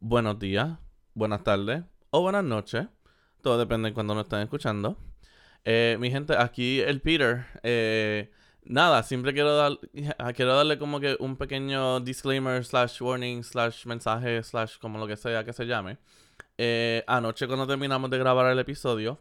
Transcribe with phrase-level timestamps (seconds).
[0.00, 0.78] buenos días,
[1.14, 2.86] buenas tardes o buenas noches.
[3.42, 4.96] Todo depende de cuando nos estén escuchando.
[5.64, 7.46] Eh, mi gente, aquí el Peter.
[7.62, 8.30] Eh,
[8.64, 9.78] nada, siempre quiero, dar,
[10.34, 15.16] quiero darle como que un pequeño disclaimer, slash warning, slash mensaje, slash como lo que
[15.16, 15.98] sea que se llame.
[16.58, 19.20] Eh, anoche cuando terminamos de grabar el episodio,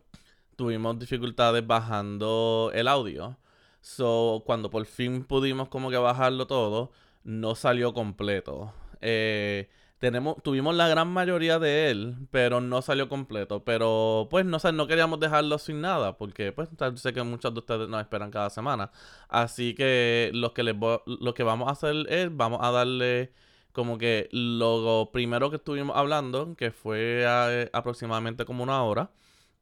[0.56, 3.38] tuvimos dificultades bajando el audio.
[3.82, 6.92] So, cuando por fin pudimos como que bajarlo todo,
[7.24, 8.74] no salió completo.
[9.02, 9.70] Eh,
[10.00, 13.64] tenemos, tuvimos la gran mayoría de él, pero no salió completo.
[13.66, 17.60] Pero pues no sé, no queríamos dejarlo sin nada, porque pues sé que muchos de
[17.60, 18.92] ustedes nos esperan cada semana.
[19.28, 20.76] Así que lo que les
[21.06, 23.34] lo que vamos a hacer es, vamos a darle
[23.72, 27.26] como que lo primero que estuvimos hablando, que fue
[27.74, 29.12] aproximadamente como una hora.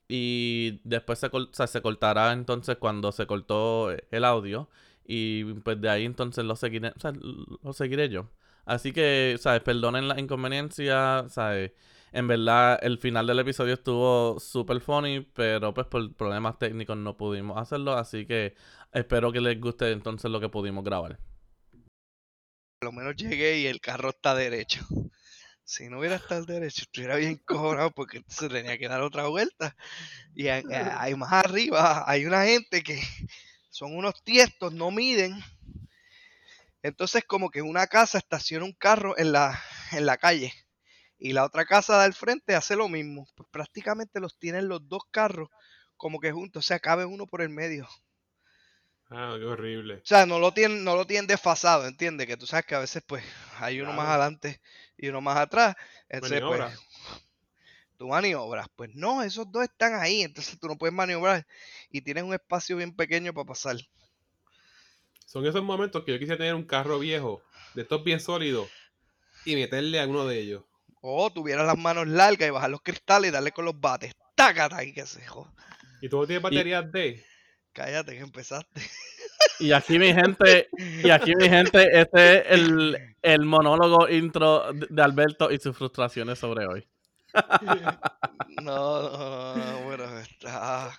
[0.09, 1.29] Y después se,
[1.67, 4.69] se cortará entonces cuando se cortó el audio.
[5.05, 7.11] Y pues de ahí entonces lo seguiré, o
[7.63, 8.27] lo seguiré yo.
[8.67, 9.61] Así que, ¿sabes?
[9.61, 11.71] Perdonen la inconveniencia, ¿sabes?
[12.11, 17.15] En verdad, el final del episodio estuvo súper funny, pero pues por problemas técnicos no
[17.15, 18.55] pudimos hacerlo, así que
[18.91, 21.17] espero que les guste entonces lo que pudimos grabar.
[22.81, 24.85] Por lo menos llegué y el carro está derecho.
[25.69, 29.75] Si no hubiera estado derecho, estuviera bien cobrado porque se tenía que dar otra vuelta.
[30.33, 33.01] Y hay más arriba, hay una gente que
[33.69, 35.33] son unos tiestos, no miden
[36.87, 40.53] entonces como que una casa estaciona un carro en la, en la calle
[41.19, 43.27] y la otra casa del frente hace lo mismo.
[43.35, 45.49] Pues prácticamente los tienen los dos carros
[45.97, 47.87] como que juntos, o sea, cabe uno por el medio.
[49.09, 49.95] Ah, qué horrible.
[49.95, 52.27] O sea, no lo tienen, no lo tienen desfasado, ¿entiendes?
[52.27, 53.23] Que tú sabes que a veces pues
[53.57, 54.61] hay uno más adelante
[54.97, 55.75] y uno más atrás.
[56.09, 56.61] Entonces, pues,
[57.97, 58.67] tú maniobras.
[58.75, 61.47] Pues no, esos dos están ahí, entonces tú no puedes maniobrar
[61.89, 63.77] y tienes un espacio bien pequeño para pasar.
[65.27, 67.41] Son esos momentos que yo quisiera tener un carro viejo,
[67.73, 68.69] de estos bien sólidos,
[69.43, 70.63] y meterle a uno de ellos.
[71.01, 74.15] O tuviera las manos largas y bajar los cristales y darle con los bates.
[74.35, 74.85] ¡Tácata!
[74.85, 75.51] Y que se joda.
[76.01, 77.25] ¿Y tú tienes baterías de?
[77.73, 78.81] Cállate que empezaste.
[79.59, 82.59] Y aquí mi gente, y aquí mi gente, este es
[83.23, 86.87] el, monólogo intro de Alberto y sus frustraciones sobre hoy.
[88.61, 90.91] No, no, no, bueno, está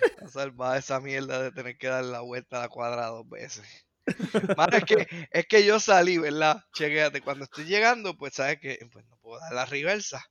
[0.32, 3.64] salvar esa mierda de tener que dar la vuelta a la cuadra dos veces.
[4.72, 6.64] es que, es que yo salí, ¿verdad?
[6.72, 10.24] Chequéate, cuando estoy llegando, pues sabes que pues, no puedo dar la reversa.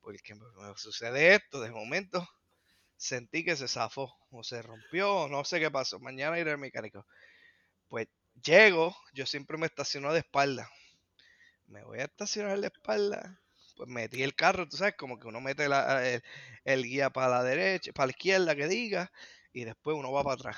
[0.00, 0.44] Porque me,
[0.76, 2.28] sucede esto, de momento
[2.96, 5.98] sentí que se zafó, o se rompió, no sé qué pasó.
[6.00, 7.06] Mañana iré al mecánico.
[7.88, 8.08] Pues
[8.42, 10.68] llego, yo siempre me estaciono de espalda.
[11.66, 13.43] Me voy a estacionar de espalda
[13.76, 15.66] pues metí el carro, tú sabes, como que uno mete
[16.64, 19.12] el, guía para la derecha, para la izquierda que diga,
[19.52, 20.56] y después uno va para atrás.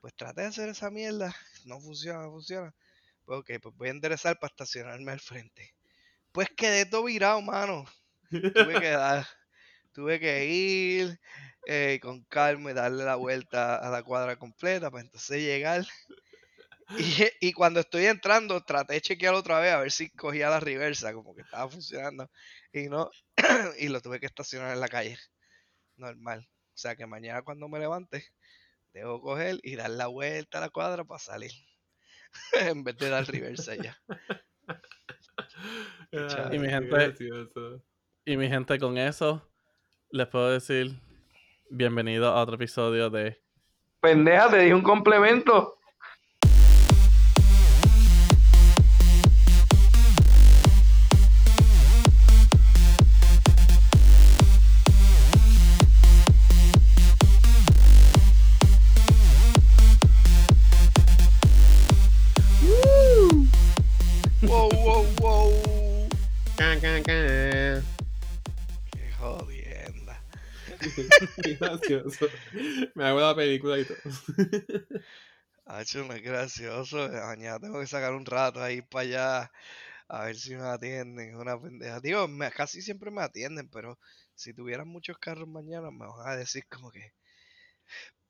[0.00, 1.34] Pues traté de hacer esa mierda,
[1.64, 2.74] no funciona, no funciona.
[3.24, 5.74] Pues ok, pues voy a enderezar para estacionarme al frente.
[6.32, 7.84] Pues quedé todo virado, mano.
[8.30, 9.26] Tuve que dar,
[9.92, 11.20] tuve que ir
[11.66, 15.86] eh, con calma y darle la vuelta a la cuadra completa para entonces llegar
[17.40, 21.12] y, cuando estoy entrando, traté de chequear otra vez a ver si cogía la reversa,
[21.12, 22.30] como que estaba funcionando.
[22.72, 23.10] Y no,
[23.78, 25.18] y lo tuve que estacionar en la calle.
[25.96, 26.46] Normal.
[26.46, 28.24] O sea que mañana cuando me levante,
[28.92, 31.52] debo coger y dar la vuelta a la cuadra para salir.
[32.52, 33.98] en vez de dar reversa ya.
[36.52, 37.14] y mi gente.
[38.24, 39.48] Y mi gente, con eso
[40.10, 41.00] les puedo decir
[41.70, 43.40] bienvenido a otro episodio de.
[44.00, 45.78] Pendeja, te di un complemento.
[71.58, 72.26] Gracioso.
[72.94, 73.96] Me hago la película y todo.
[75.66, 77.08] Hacho, no es gracioso.
[77.08, 79.52] Mañana tengo que sacar un rato ahí para allá
[80.08, 81.30] a ver si me atienden.
[81.30, 82.00] Es una pendeja.
[82.00, 83.98] Digo, casi siempre me atienden, pero
[84.34, 87.12] si tuvieran muchos carros mañana me van a decir como que...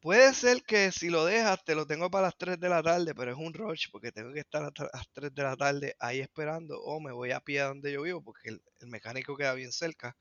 [0.05, 3.15] Puede ser que si lo dejas te lo tengo para las 3 de la tarde,
[3.15, 6.21] pero es un rush porque tengo que estar a las 3 de la tarde ahí
[6.21, 9.55] esperando o me voy a pie a donde yo vivo porque el, el mecánico queda
[9.55, 10.15] bien cerca.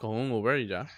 [0.00, 0.88] con un Uber y ya.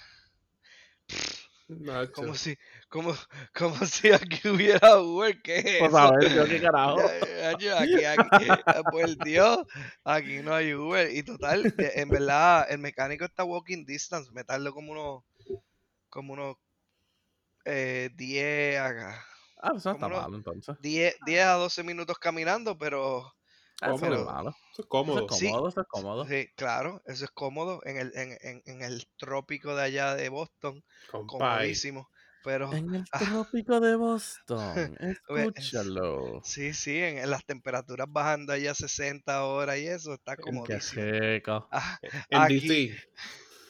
[2.14, 2.56] Como si,
[2.88, 3.12] como,
[3.52, 7.00] como si aquí hubiera Uber, ¿qué Por favor, qué carajo.
[7.52, 8.46] Aquí, aquí,
[8.92, 9.66] pues Dios,
[10.04, 11.10] aquí no hay Uber.
[11.12, 15.24] Y total, en verdad, el mecánico está walking distance, me tardo como unos,
[16.08, 16.56] como unos
[17.64, 18.80] eh, 10
[19.56, 20.76] Ah, pues no está malo entonces.
[20.78, 23.32] 10, 10 a 12 minutos caminando, pero
[23.82, 24.22] Eso no es Cómodo.
[24.22, 24.50] malo.
[24.72, 25.20] Eso es Eso cómodo.
[25.20, 25.52] es Sí.
[25.52, 26.26] cómodo, eso es cómodo.
[26.28, 30.28] Sí, claro, eso es cómodo en el, en, en- en el trópico de allá de
[30.30, 31.78] Boston, Compay.
[31.78, 32.10] comodísimo.
[32.42, 34.96] Pero En el ah, trópico de Boston.
[35.00, 36.08] Escúchalo.
[36.42, 40.38] sí, sí, en, en las temperaturas bajando allá a 60 horas y eso está Qué
[40.38, 41.08] comodísimo.
[41.40, 41.68] rico.
[41.70, 42.98] Ah, En aquí, DC.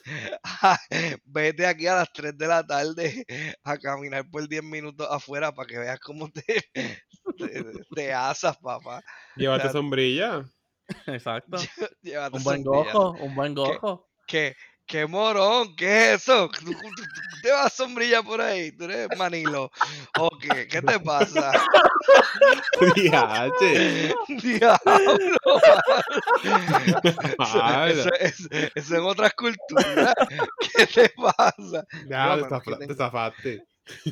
[1.25, 3.25] vete aquí a las 3 de la tarde
[3.64, 6.43] a caminar por 10 minutos afuera para que veas cómo te,
[7.38, 7.64] te,
[7.94, 9.02] te asas, papá.
[9.37, 10.44] Llévate sea, sombrilla.
[11.06, 11.58] Exacto.
[12.02, 12.93] Llévate Un buen sombrilla.
[12.93, 14.08] gojo, un buen gojo.
[14.26, 14.54] ¿Qué,
[14.87, 15.75] qué morón?
[15.76, 16.49] ¿Qué es eso?
[16.50, 16.73] ¿Tú,
[17.43, 18.73] te vas sombrilla por ahí?
[18.73, 19.70] ¿Tú eres manilo?
[20.19, 20.69] ¿O qué?
[20.69, 21.52] ¿Qué te pasa?
[22.94, 24.14] Diache.
[24.29, 25.37] Diablo.
[27.88, 30.14] Eso, eso es, eso en otras culturas.
[30.76, 31.87] ¿Qué te pasa?
[32.06, 33.64] Ya, No, te, te tengo- zafaste.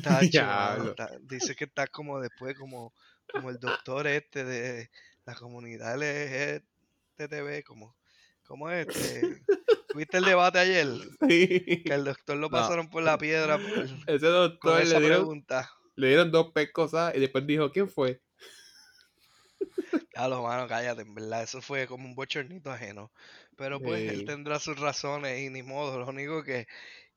[0.03, 0.89] Mano, Diablo.
[0.91, 2.93] está- dice que está como después, como,
[3.31, 4.89] como el doctor este de
[5.25, 7.95] la comunidad LGTB, como,
[8.43, 9.41] como este.
[9.95, 10.87] ¿Viste el debate ayer?
[11.29, 11.83] Sí.
[11.83, 12.57] Que el doctor lo No.
[12.57, 13.63] pasaron por la piedra por-
[14.07, 15.71] Ese doctor le dieron, pregunta.
[15.95, 18.21] le dieron dos pescosas y después dijo, ¿quién fue?
[20.15, 23.11] Ya lo mano, cállate, en verdad, eso fue como un bochornito ajeno.
[23.55, 26.67] Pero pues él tendrá sus razones y ni modo, lo único que,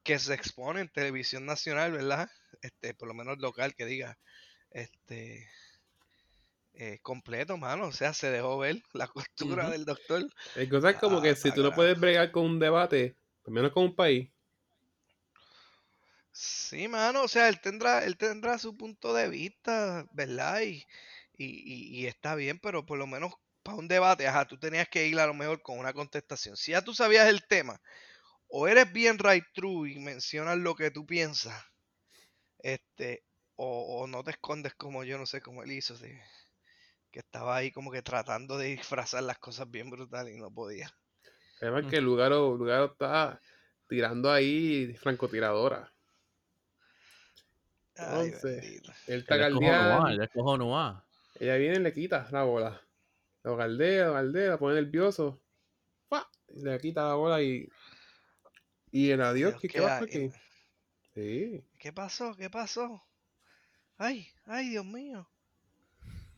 [0.02, 2.30] que se expone en televisión nacional, ¿verdad?
[2.62, 4.18] Este, por lo menos local, que diga,
[4.70, 5.48] este,
[6.74, 10.26] eh, completo, mano, o sea, se dejó ver la costura del doctor.
[10.54, 13.72] Hay cosas como Ah, que si tú no puedes bregar con un debate, al menos
[13.72, 14.30] con un país,
[16.32, 20.60] Sí, mano, o sea, él tendrá, él tendrá su punto de vista, ¿verdad?
[20.62, 20.84] Y,
[21.36, 23.32] y, y- y está bien, pero por lo menos
[23.62, 26.56] para un debate, ajá, tú tenías que ir a lo mejor con una contestación.
[26.56, 27.80] Si ya tú sabías el tema,
[28.48, 31.64] o eres bien right true y mencionas lo que tú piensas,
[32.58, 33.24] este,
[33.56, 36.08] o, o no te escondes como yo no sé cómo él hizo, sí,
[37.14, 40.92] que estaba ahí como que tratando de disfrazar las cosas bien brutal y no podía.
[41.60, 41.88] además Mm.
[41.88, 43.40] que el lugar Lugaro está
[43.88, 45.92] tirando ahí francotiradora.
[47.96, 48.92] Ay, Entonces, bendito.
[49.06, 49.24] Él
[50.20, 51.06] es cojonúa.
[51.38, 52.82] ella viene y le quita la bola.
[53.44, 55.40] Lo galdea, lo galdea, lo pone nervioso.
[56.08, 56.28] ¡Fua!
[56.48, 57.68] Y Le quita la bola y.
[58.90, 60.32] Y el adiós, ¿qué, a- aquí?
[61.14, 61.64] Sí.
[61.78, 62.34] ¿Qué pasó?
[62.34, 63.04] ¿Qué pasó?
[63.98, 65.28] Ay, ay, Dios mío.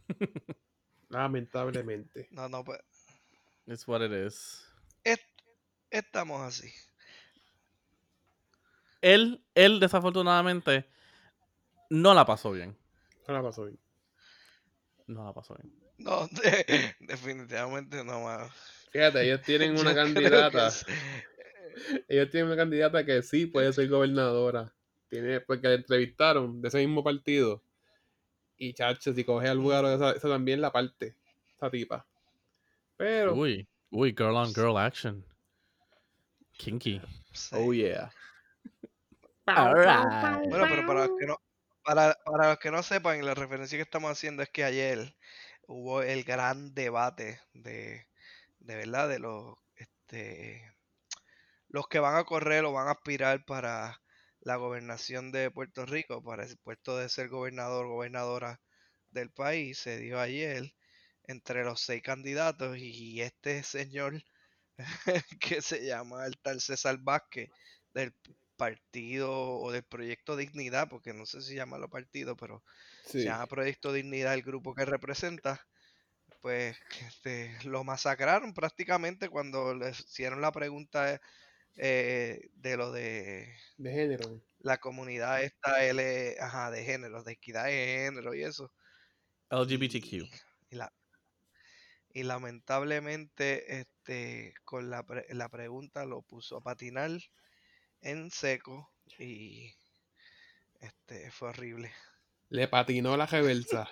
[1.17, 2.29] Lamentablemente.
[2.31, 2.79] No, no, pues
[3.67, 4.65] It's what it is.
[5.03, 5.23] est-
[5.91, 6.71] estamos así.
[9.01, 10.87] Él, él desafortunadamente
[11.91, 12.77] no la pasó bien.
[13.27, 13.79] No la pasó bien.
[15.07, 15.73] No la pasó bien.
[15.99, 18.51] No, de- definitivamente no, mano.
[18.91, 20.69] Fíjate, ellos tienen una Yo creo que candidata.
[20.69, 20.85] es-
[22.09, 24.73] Ellos tienen una candidata que sí puede ser gobernadora.
[25.09, 27.63] Tiene, porque la entrevistaron de ese mismo partido.
[28.58, 31.14] Y chacho, si coge al lugar, esa, esa también la parte.
[31.55, 32.06] Esa tipa.
[32.97, 35.25] Pero, Uy, uy, girl on girl action.
[36.56, 37.00] Kinky.
[37.32, 37.55] sí.
[37.58, 38.11] oh yeah.
[39.47, 40.49] Alright.
[40.49, 41.38] Bueno, pero para los que no,
[41.85, 45.14] para, para los que no sepan, la referencia que estamos haciendo es que ayer
[45.67, 48.06] hubo el gran debate de,
[48.58, 50.75] de verdad, de los, este,
[51.69, 54.00] los que van a correr o van a aspirar para
[54.46, 58.62] la gobernación de Puerto Rico, para el puesto de ser gobernador o gobernadora
[59.10, 60.75] del país, se dio ayer
[61.25, 64.22] entre los seis candidatos y este señor
[65.40, 67.50] que se llama el tal César Vázquez
[67.94, 68.15] del
[68.56, 72.65] partido o del proyecto Dignidad, porque no sé si llamarlo partido, pero
[73.15, 73.31] se Sí.
[73.31, 75.67] llama Proyecto Dignidad el grupo que representa,
[76.41, 81.20] pues este, lo masacraron prácticamente cuando les hicieron la pregunta
[81.77, 84.43] eh, de lo de De género.
[84.59, 87.73] la comunidad esta L, ajá, de género, de equidad de
[88.05, 88.71] género y eso.
[89.51, 90.11] LGBTQ.
[90.19, 90.31] Y,
[90.71, 90.93] y la,
[92.09, 97.11] y lamentablemente este, con la, pre- la pregunta lo puso a patinar
[98.01, 99.75] en seco y
[100.81, 101.93] este, fue horrible.
[102.51, 103.89] Le patinó la reversa.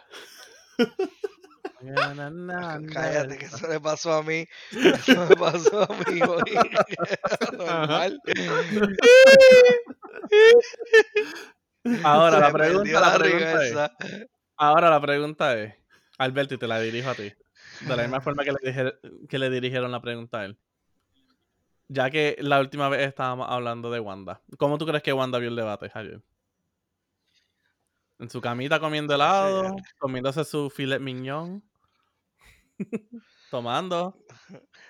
[2.93, 4.47] Cállate, que eso le pasó a mí.
[4.73, 6.43] Eso me pasó a mí hoy.
[7.59, 8.21] Normal.
[12.03, 15.75] Ahora la pregunta, la la pregunta es, ahora la pregunta es,
[16.19, 17.33] Alberto, y te la dirijo a ti.
[17.81, 18.95] De la misma forma que le, dije-
[19.29, 20.59] que le dirigieron la pregunta a él.
[21.89, 24.41] Ya que la última vez estábamos hablando de Wanda.
[24.57, 26.23] ¿Cómo tú crees que Wanda vio el debate, Javier?
[28.19, 31.63] En su camita comiendo helado, comiéndose su filet mignon,
[33.51, 34.25] tomando.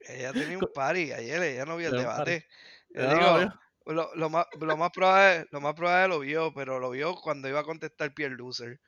[0.00, 2.46] Ella tenía un party ayer, ella no vio el debate.
[2.94, 3.48] Yo No, digo,
[3.86, 7.48] lo, lo más, lo, más probable, lo más probable lo vio, pero lo vio cuando
[7.48, 8.80] iba a contestar Pierre Loser.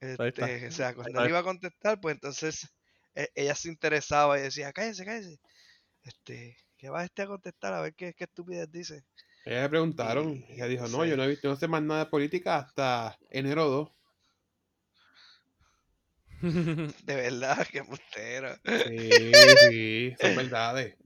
[0.00, 2.68] Este, o sea, cuando él iba a contestar, pues entonces
[3.14, 5.38] e- ella se interesaba y decía, cállese, cállese.
[6.04, 7.74] Este, ¿qué va este a contestar?
[7.74, 9.04] A ver qué, qué estupidez dice.
[9.42, 11.06] Ella le preguntaron, Y- ella dijo, no, sí.
[11.06, 13.90] yo no he visto, no sé más nada de política hasta enero 2.
[17.04, 18.54] De verdad, qué mustero.
[18.64, 19.08] Sí,
[19.60, 20.96] sí, son verdades.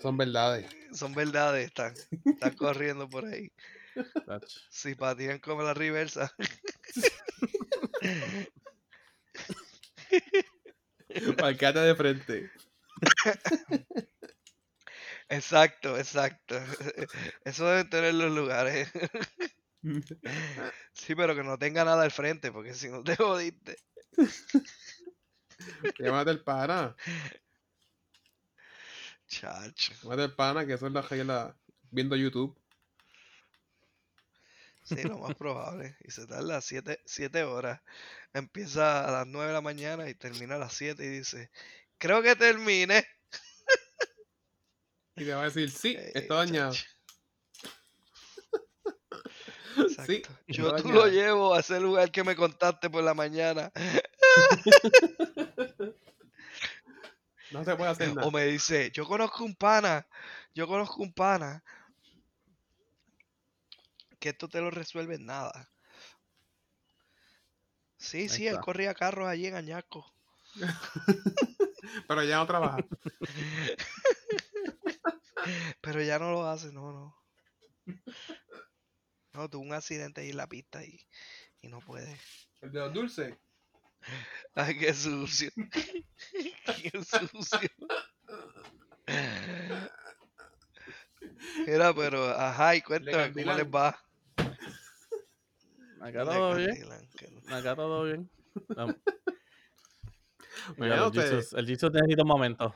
[0.00, 0.66] Son verdades.
[0.92, 1.94] Son verdades, están,
[2.24, 3.50] están corriendo por ahí.
[4.70, 6.32] Si patinan como la reversa.
[11.36, 12.50] Parqueate de frente.
[15.28, 16.56] Exacto, exacto.
[17.44, 18.88] Eso deben tener los lugares.
[20.92, 23.76] Sí, pero que no tenga nada al frente, porque si no te jodiste.
[25.98, 26.96] Llámate el pana.
[29.26, 29.92] Chacho.
[30.02, 31.56] Llámate el pana, que eso es la regla
[31.90, 32.58] viendo YouTube.
[34.82, 35.96] Sí, lo más probable.
[36.04, 37.80] Y se tarda siete, siete horas.
[38.32, 41.50] Empieza a las 9 de la mañana y termina a las 7 y dice,
[41.98, 43.06] creo que termine.
[45.16, 46.72] Y te va a decir, sí, está dañado.
[46.72, 46.97] chacho.
[50.06, 53.72] Sí, Yo tú lo llevo a ese lugar que me contaste por la mañana.
[57.50, 58.26] No se puede hacer nada.
[58.26, 60.06] O me dice, yo conozco un pana,
[60.54, 61.62] yo conozco un pana.
[64.18, 65.70] Que esto te lo resuelve en nada.
[67.96, 70.12] Sí, Ahí sí, él corría carros allí en Añasco.
[72.08, 72.78] Pero ya no trabaja.
[75.80, 77.16] Pero ya no lo hace, no, no.
[79.38, 81.00] No, tuvo un accidente ahí en la pista y,
[81.62, 82.18] y no puede.
[82.60, 83.36] El de los dulces.
[84.56, 85.48] Ay, qué sucio.
[86.82, 87.70] qué sucio.
[91.64, 94.04] Mira, pero, ajá, y cuéntame cómo les va.
[96.00, 96.88] Acá todo bien.
[97.48, 98.30] Acá todo bien.
[100.78, 102.74] Ya, el, te- Jesus, el Jesus necesita un momento.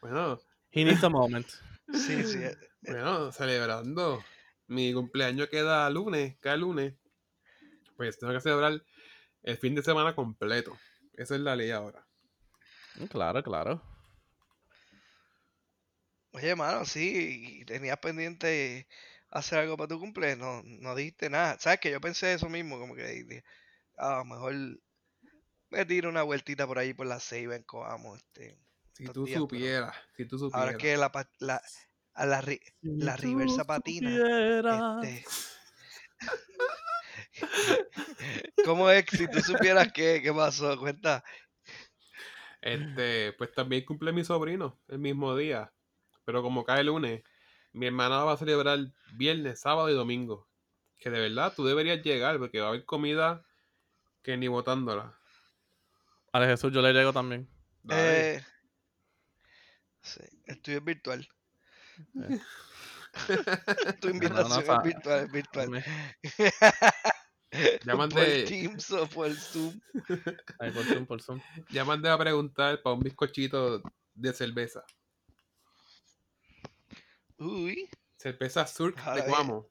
[0.00, 0.38] Bueno,
[0.70, 1.48] He needs a moment.
[1.92, 2.38] Sí, sí.
[2.38, 4.22] eh, bueno, celebrando.
[4.66, 6.94] Mi cumpleaños queda lunes, cada lunes.
[7.96, 8.82] Pues tengo que celebrar
[9.42, 10.76] el fin de semana completo.
[11.14, 12.06] Esa es la ley ahora.
[12.96, 13.82] Mm, Claro, claro.
[16.32, 18.86] Oye, mano, sí, y tenías pendiente
[19.30, 21.58] hacer algo para tu cumpleaños, no, no dijiste nada.
[21.58, 23.44] ¿Sabes que Yo pensé eso mismo, como que dije,
[23.96, 24.54] a lo mejor
[25.70, 28.58] me tiro una vueltita por ahí por la Seiba en Coamo, este.
[28.92, 30.66] Si tú días, pero supieras, si tú supieras.
[30.66, 31.62] Ahora que la, la,
[32.16, 34.10] a la, ri- La Si reversa patina,
[35.02, 35.24] este,
[38.64, 39.04] ¿Cómo es?
[39.10, 41.22] Si tú supieras qué, qué pasó, cuenta.
[42.62, 45.72] Este, pues también cumple mi sobrino el mismo día.
[46.24, 47.22] Pero como cae lunes,
[47.72, 48.78] mi hermana va a celebrar
[49.14, 50.48] viernes, sábado y domingo.
[50.98, 53.44] Que de verdad tú deberías llegar porque va a haber comida
[54.22, 55.16] que ni botándola.
[56.32, 57.48] Ale Jesús, yo le llego también.
[57.90, 58.42] Eh,
[60.00, 61.28] sí, estudio es virtual.
[62.30, 62.38] Eh.
[64.00, 65.70] Tu invitación fa- es virtual, es virtual.
[65.70, 65.84] Me-
[67.84, 69.80] Ya por mandé- Teams o por Zoom.
[70.58, 71.40] Por Zoom, por Zoom.
[71.70, 73.80] Ya mandé a preguntar para un bizcochito
[74.14, 74.84] de cerveza.
[77.38, 77.88] Uy,
[78.18, 79.22] Cerveza Surk de.
[79.22, 79.68] Guamo.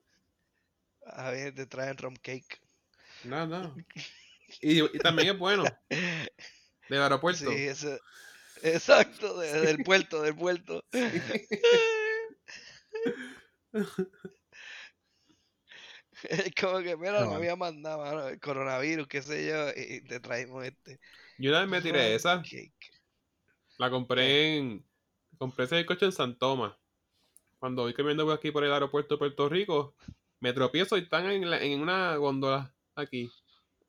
[1.05, 2.59] a ver, te traen rum cake.
[3.23, 3.75] No, no.
[4.61, 5.63] Y, y también es bueno.
[5.89, 7.51] Del aeropuerto.
[7.51, 7.99] Sí, ese,
[8.61, 10.83] exacto, de- del puerto, del puerto.
[10.91, 11.23] Es
[16.59, 17.37] como que, mira, no Cabal.
[17.37, 20.99] había mandado, mano, el coronavirus, qué sé yo, y te traemos este.
[21.37, 22.41] Yo una vez me tiré esa.
[22.41, 22.73] cake.
[23.77, 24.85] La compré en.
[25.37, 26.73] Compré ese coche en San Tomás.
[27.59, 29.95] Cuando voy caminando aquí por el aeropuerto de Puerto Rico,
[30.39, 33.29] me tropiezo y están en, la- en una góndola aquí.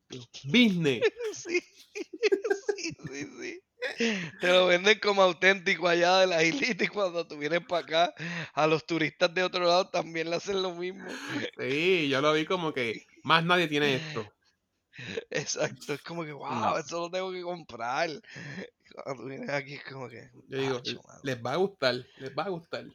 [0.45, 1.03] Business.
[1.33, 3.61] Sí, sí, sí, sí.
[4.41, 8.13] Te lo venden como auténtico allá de la islita y cuando tú vienes para acá,
[8.53, 11.07] a los turistas de otro lado también le hacen lo mismo.
[11.59, 14.25] Sí, yo lo vi como que más nadie tiene esto.
[15.29, 16.77] Exacto, es como que, wow, No.
[16.77, 18.09] eso lo tengo que comprar.
[19.03, 20.81] Cuando tú vienes aquí es como que, Yo digo,
[21.23, 22.85] les va a gustar, les va a gustar.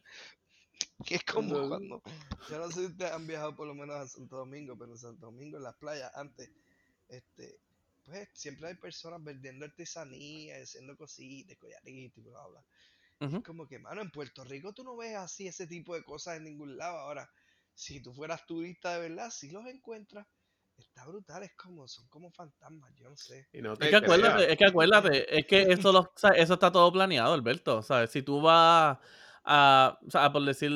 [1.06, 2.02] que es como cuando- cuando,
[2.50, 4.98] yo no sé si ustedes han viajado por lo menos a Santo Domingo, pero en
[4.98, 6.50] Santo Domingo, en las playas, antes,
[7.08, 7.58] este,
[8.04, 12.64] pues siempre hay personas vendiendo artesanía, haciendo cositas, collaritos y bla, bla.
[13.26, 13.36] Ujú.
[13.36, 16.38] Es como que, mano, en Puerto Rico tú no ves así ese tipo de cosas
[16.38, 16.98] en ningún lado.
[16.98, 17.30] Ahora,
[17.74, 20.26] si tú fueras turista de verdad, si los encuentras,
[20.76, 23.48] está brutal, es como, son como fantasmas, yo no sé.
[23.52, 26.72] Y no te Es que acuérdate, es que acuérdate, es que eso, lo, eso está
[26.72, 27.82] todo planeado, Alberto.
[27.82, 28.10] ¿sabes?
[28.10, 28.98] Si tú vas
[29.44, 30.70] a, o sea, por decir,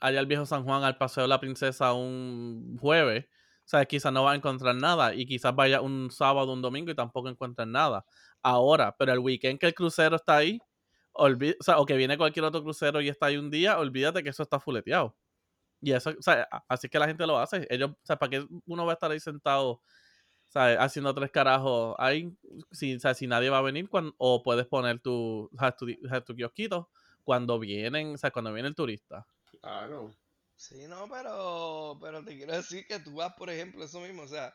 [0.00, 3.26] allá al viejo San Juan, al Paseo de la Princesa un jueves,
[3.72, 6.94] sea, quizás no vas a encontrar nada y quizás vaya un sábado, un domingo y
[6.94, 8.04] tampoco encuentres nada.
[8.42, 10.60] Ahora, pero el weekend que el crucero está ahí,
[11.12, 11.28] o,
[11.60, 14.42] sea, o que viene cualquier otro crucero y está ahí un día, olvídate que eso
[14.42, 15.16] está fuleteado.
[15.80, 17.66] Y eso, o sea, así que la gente lo hace.
[17.70, 19.82] Ellos, o sea, ¿para qué uno va a estar ahí sentado,
[20.48, 20.78] ¿sabes?
[20.80, 22.36] Haciendo tres carajos ahí,
[22.70, 25.86] si, o sea, si nadie va a venir, cuan- o puedes poner tu, tu,
[26.26, 26.90] tu kiosquito
[27.24, 29.26] cuando vienen, o sea, cuando viene el turista.
[29.60, 30.10] Claro.
[30.62, 34.28] Sí, no, pero, pero te quiero decir que tú vas, por ejemplo, eso mismo, o
[34.28, 34.54] sea,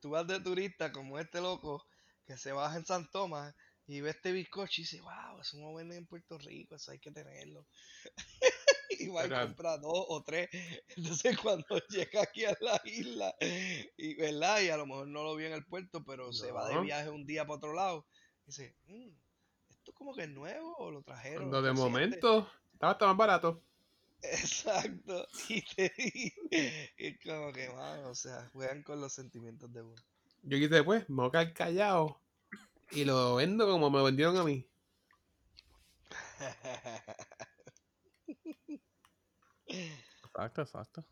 [0.00, 1.86] tú vas de turista como este loco
[2.26, 3.54] que se baja en San Tomás
[3.86, 6.98] y ve este bizcocho y dice, wow, eso no venden en Puerto Rico, eso hay
[6.98, 7.68] que tenerlo.
[8.98, 10.48] y va y Pero- compra dos o tres.
[10.96, 13.32] Entonces cuando llega aquí a la isla,
[13.96, 14.60] y, ¿verdad?
[14.60, 17.10] Y a lo mejor no lo vio en el puerto, pero se va de viaje
[17.10, 18.08] un día para otro lado,
[18.44, 19.10] dice, "Mm,
[19.70, 21.48] esto como que es nuevo o lo trajeron.
[21.48, 21.90] Cuando de reciente?".
[21.92, 23.62] momento estaba hasta más barato.
[24.32, 25.26] Exacto.
[25.48, 26.32] Y te y
[26.96, 29.94] es como que, mano, o sea, juegan con los sentimientos de uno.
[30.42, 32.20] Yo quise después, me voy a quedar callado
[32.90, 34.66] y lo vendo como me lo vendieron a mí.
[40.24, 41.04] Exacto, exacto.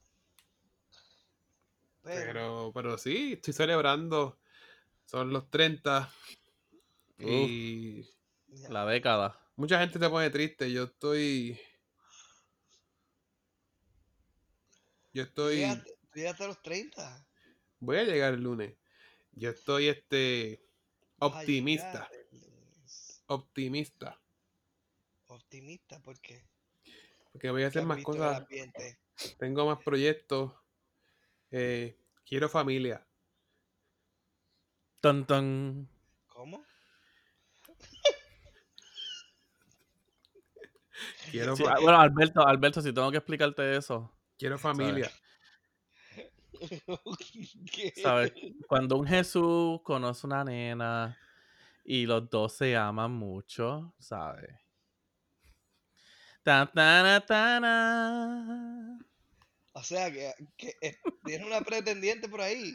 [2.03, 4.39] Pero, Pero, pero sí, estoy celebrando.
[5.07, 6.11] Son los 30
[7.19, 8.05] y
[8.69, 9.39] La década.
[9.57, 10.73] mucha gente se pone triste.
[10.73, 11.59] Yo estoy.
[15.13, 15.63] Yo estoy.
[16.11, 17.27] tú llegaste a los 30.
[17.81, 18.75] Voy a llegar el lunes.
[19.33, 20.65] Yo estoy este.
[21.19, 22.09] Optimista.
[22.11, 23.23] lunes.
[23.27, 24.21] Optimista.
[25.27, 26.45] Optimista, porque
[27.33, 28.47] Porque voy a hacer más cosas.
[29.39, 30.53] Tengo más proyectos.
[31.51, 33.07] eh, quiero familia.
[35.01, 35.89] Tan, tan.
[36.29, 36.65] ¿Cómo?
[41.31, 45.09] Quiero, Sí, bueno, Alberto, Alberto, si tengo que explicarte eso, quiero familia.
[48.03, 48.33] ¿sabes?
[48.67, 51.17] Cuando un Jesús conoce una nena
[51.85, 54.51] y los dos se aman mucho, ¿sabes?
[56.43, 58.99] Ta, ta, ta, ta.
[59.75, 62.75] O sea, que, que eh, tiene una pretendiente por ahí.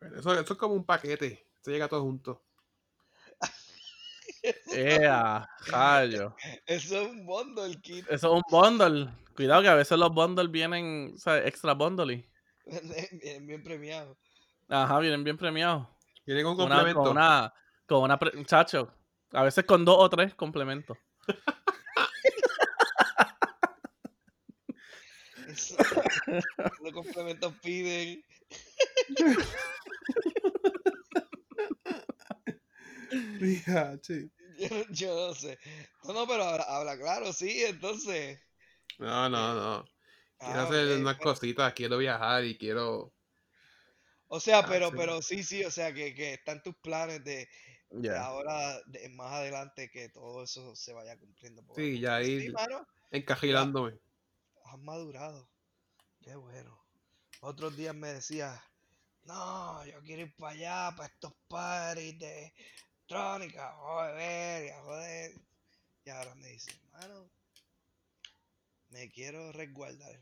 [0.00, 1.46] Pero Eso, eso es como un paquete.
[1.60, 2.44] Se llega todo junto.
[4.72, 5.48] ¡Ea!
[5.68, 6.34] Rayo.
[6.66, 8.04] Eso es un bondo el kit.
[8.10, 9.27] Eso es un bundle.
[9.38, 11.14] Cuidado que a veces los bundles vienen.
[11.44, 12.28] Extra bundle.
[13.22, 14.18] Bien, bien premiado.
[14.68, 15.86] Ajá, vienen bien premiados.
[16.26, 17.04] Viene con complemento.
[17.04, 17.54] con una,
[17.86, 18.92] con una, pre- muchacho.
[19.30, 20.98] A veces con dos o tres complementos.
[25.46, 25.76] Eso,
[26.82, 28.20] los complementos piden.
[33.40, 34.32] Mija, sí.
[34.58, 35.56] Yo, yo no sé.
[36.02, 38.40] No, no, pero habla, habla claro, sí, entonces.
[38.98, 39.84] No, no, no.
[40.38, 43.12] Quiero Ah, hacer unas cositas, quiero viajar y quiero.
[44.28, 44.96] O sea, Ah, pero, sí.
[44.96, 47.48] pero sí, sí, o sea, que, que están tus planes de,
[48.18, 51.62] ahora, de, más adelante, que todo eso se vaya cumpliendo.
[51.74, 53.98] Sí, ya Sí, ir mano, encajilándome.
[54.64, 55.48] has madurado.
[56.22, 56.78] Qué bueno.
[57.40, 58.60] Otros días me decías,
[59.24, 62.52] no, yo quiero ir para allá, para estos parties de
[63.08, 65.32] electrónica, a beber y a joder.
[66.04, 67.30] Y ahora me dices, mano,
[68.90, 70.20] me quiero resguardar.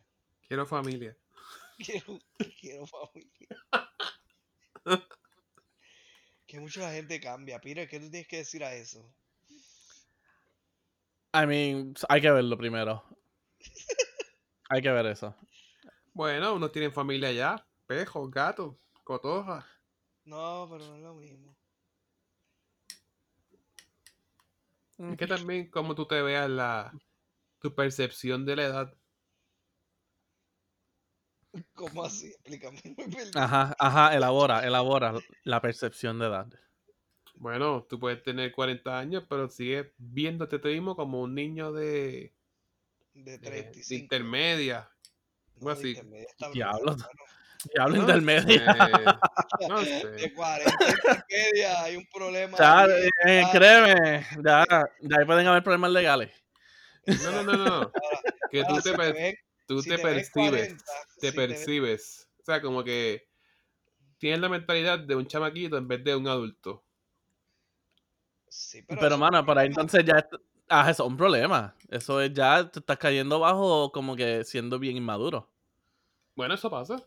[0.49, 1.17] Quiero familia.
[1.79, 2.19] Quiero,
[2.59, 3.49] quiero familia.
[6.47, 7.61] que mucha gente cambia.
[7.61, 9.13] Peter, ¿qué tú tienes que decir a eso?
[11.35, 13.05] I mean, hay que verlo primero.
[14.71, 15.37] Hay que ver eso.
[16.13, 17.65] Bueno, unos tienen familia ya.
[17.87, 18.75] Pejos, gatos,
[19.05, 19.65] cotorras.
[20.25, 21.57] No, pero no es lo mismo.
[24.99, 26.93] Es que también como tú te veas la
[27.67, 28.95] tu percepción de la edad.
[31.75, 32.29] ¿Cómo así?
[32.29, 32.81] Explícame.
[33.35, 36.47] Ajá, ajá, elabora, elabora la percepción de edad.
[37.35, 42.33] Bueno, tú puedes tener 40 años, pero sigues viéndote tú mismo como un niño de,
[43.15, 44.03] De de- de 35.
[44.05, 44.89] intermedia.
[45.57, 45.89] No, de así.
[45.91, 46.97] intermedia Diablo.
[47.75, 48.61] Diablo No intermedio.
[48.61, 48.65] sé,
[49.69, 50.07] no sé.
[50.11, 52.59] De 40 a intermedia hay un problema.
[52.59, 52.87] Ya,
[53.27, 54.65] eh, créeme, ya,
[55.01, 56.31] ya ahí pueden haber problemas legales.
[57.07, 57.73] No, no, no, no.
[57.75, 57.91] ahora-
[58.51, 60.31] Que tú ahora, te, per- tú si te percibes.
[60.31, 60.85] 40,
[61.21, 62.29] te si percibes.
[62.41, 63.27] O sea, como que
[64.19, 66.83] tienes la mentalidad de un chamaquito en vez de un adulto.
[68.49, 69.83] sí, Pero, un mano, por ahí problema.
[69.83, 70.29] entonces ya.
[70.69, 71.75] Ah, eso es un problema.
[71.91, 75.49] Eso es ya te estás cayendo bajo como que siendo bien inmaduro.
[76.35, 77.03] Bueno, eso pasa.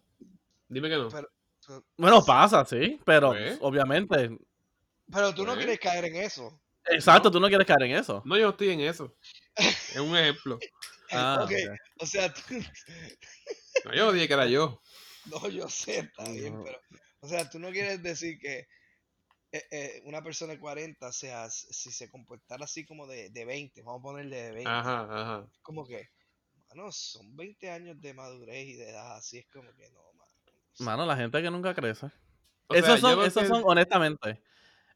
[0.68, 1.10] Dime que no.
[1.10, 1.30] Pero-
[1.68, 3.58] Pero, Bueno, pasa, sí, pero Pues.
[3.62, 4.38] obviamente.
[5.12, 5.66] pero tú no Pues.
[5.66, 6.60] quieres caer en eso.
[6.86, 8.22] Exacto, tú no quieres caer en eso.
[8.26, 9.14] No, yo estoy en eso.
[9.94, 10.60] Es un ejemplo.
[11.12, 11.48] Ah.
[12.00, 12.42] O sea, tú,
[13.86, 14.82] No, yo dije que era yo.
[15.26, 16.80] No, yo sé, está bien, pero,
[17.22, 18.68] o sea, tú no quieres decir que
[19.52, 23.46] eh, eh, una persona de 40, o sea, si se comportara así como de, de
[23.46, 25.48] 20, vamos a ponerle de 20, Ajá, ajá.
[25.62, 26.10] como que,
[26.70, 30.32] mano, son 20 años de madurez y de edad, así es como que no, mano.
[30.46, 32.08] o sea, Mano, la gente que nunca crece.
[32.68, 34.42] O esos son, esos que- son, honestamente,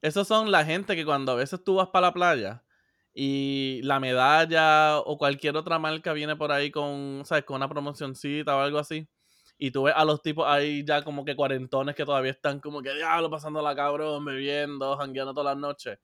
[0.01, 2.63] esos son la gente que cuando a veces tú vas para la playa
[3.13, 7.45] y la medalla o cualquier otra marca viene por ahí con, ¿sabes?
[7.45, 9.07] Con una promocioncita o algo así.
[9.57, 12.81] Y tú ves a los tipos ahí ya como que cuarentones que todavía están como
[12.81, 15.99] que diablo pasando la cabrón, bebiendo, jangueando todas las noches.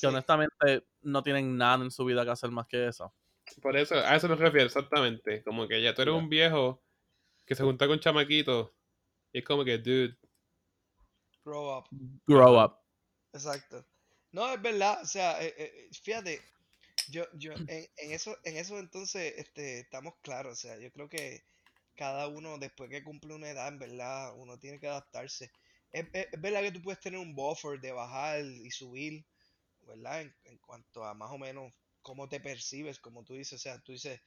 [0.00, 3.12] Que honestamente no tienen nada en su vida que hacer más que eso.
[3.60, 5.42] Por eso, a eso me refiero exactamente.
[5.42, 6.82] Como que ya tú eres un viejo
[7.46, 8.70] que se junta con chamaquitos
[9.32, 10.16] y es como que, dude,
[11.44, 11.84] grow up.
[12.26, 12.76] Grow up.
[13.32, 13.84] Exacto.
[14.32, 16.40] No, es verdad, o sea, eh, eh, fíjate,
[17.10, 21.08] yo, yo, en, en eso, en eso entonces, este, estamos claros, o sea, yo creo
[21.08, 21.44] que
[21.96, 25.52] cada uno, después que cumple una edad, en verdad, uno tiene que adaptarse.
[25.92, 29.24] Es, es- es verdad que tú puedes tener un buffer de bajar y subir,
[29.82, 30.22] ¿verdad?
[30.22, 33.80] En, en cuanto a más o menos cómo te percibes, como tú dices, o sea,
[33.80, 34.20] tú dices,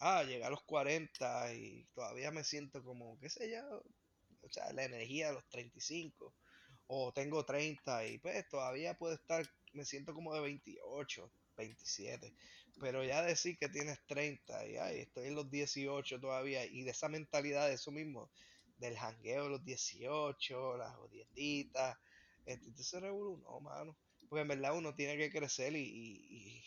[0.00, 3.82] ah, llegué a los 40 y todavía me siento como, qué sé yo,
[4.42, 6.34] o sea, la energía de los 35
[6.88, 12.34] o tengo 30 y pues todavía puedo estar, me siento como de 28, 27,
[12.80, 16.90] pero ya decir que tienes 30 y ay, estoy en los 18 todavía y de
[16.90, 18.30] esa mentalidad de eso mismo,
[18.78, 21.98] del jangueo de los 18, las jodienditas,
[22.44, 26.64] este, entonces revolú, no, mano, porque en verdad uno tiene que crecer y, y, y-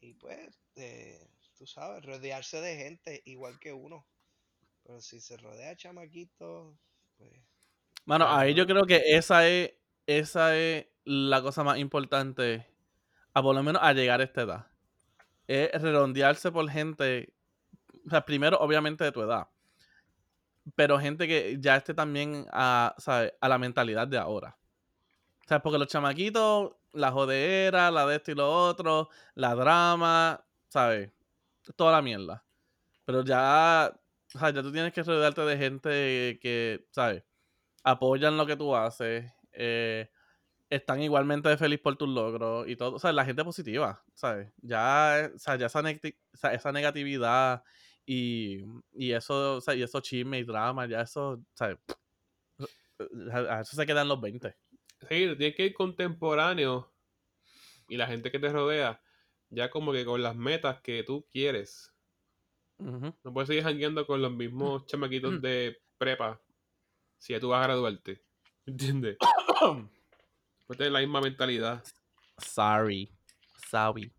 [0.00, 4.06] y, pues, eh, tú sabes, rodearse de gente igual que uno,
[4.84, 6.78] pero si se rodea de chamaquitos,
[7.18, 7.32] pues...
[8.04, 8.56] Mano, ahí Ajá.
[8.56, 9.72] yo creo que esa es,
[10.06, 12.66] esa es la cosa más importante,
[13.34, 14.66] a por lo menos a llegar a esta edad.
[15.48, 17.34] Es redondearse por gente,
[18.06, 19.48] o sea, primero obviamente de tu edad,
[20.74, 23.32] pero gente que ya esté también a, ¿sabes?
[23.40, 24.56] a la mentalidad de ahora.
[25.44, 30.44] O sea, porque los chamaquitos, la jodera, la de esto y lo otro, la drama,
[30.68, 31.12] ¿sabes?
[31.76, 32.44] Toda la mierda.
[33.04, 33.92] Pero ya,
[34.34, 35.90] o sea, ya tú tienes que rodearte de gente
[36.42, 37.24] que, ¿sabes?
[37.82, 40.10] Apoyan lo que tú haces, eh,
[40.70, 42.94] están igualmente feliz por tus logros y todo.
[42.94, 44.52] O sea, la gente positiva, ¿sabes?
[44.62, 47.64] Ya, o sea, ya esa, negatividad
[48.06, 51.78] y, y eso, o sea, y esos chismes y dramas, ya eso, ¿sabes?
[53.32, 54.54] A eso se quedan los 20.
[55.08, 56.92] sí, tienes que ir contemporáneo
[57.88, 59.02] y la gente que te rodea,
[59.48, 61.92] ya como que con las metas que tú quieres.
[62.78, 66.40] No puedes seguir jangueando con los mismos chamaquitos de prepa
[67.20, 68.20] si ya tú vas a graduarte.
[68.66, 69.16] ¿Entiendes?
[70.76, 71.84] Tener la misma mentalidad.
[72.38, 73.12] Sorry.
[73.70, 74.12] Sorry.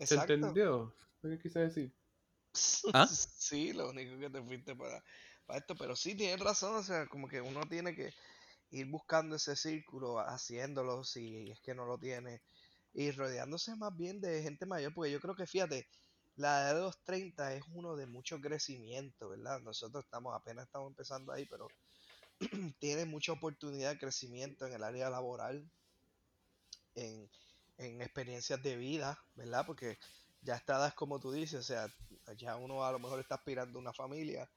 [0.00, 0.94] ¿Se entendió?
[1.22, 1.92] ¿Lo que quise decir?
[2.92, 3.06] ¿Ah?
[3.06, 5.02] Sí, lo único que te fuiste para,
[5.46, 8.12] para esto, pero sí tienes razón, o sea, como que uno tiene que
[8.70, 12.42] ir buscando ese círculo, haciéndolo si es que no lo tiene,
[12.92, 15.86] y rodeándose más bien de gente mayor, porque yo creo que, fíjate,
[16.38, 19.60] la edad de los 30 es uno de mucho crecimiento, ¿verdad?
[19.60, 21.66] Nosotros estamos, apenas estamos empezando ahí, pero
[22.78, 25.68] tiene mucha oportunidad de crecimiento en el área laboral,
[26.94, 27.28] en,
[27.78, 29.66] en experiencias de vida, ¿verdad?
[29.66, 29.98] Porque
[30.42, 31.92] ya esta edad es como tú dices, o sea,
[32.36, 34.48] ya uno a lo mejor está aspirando a una familia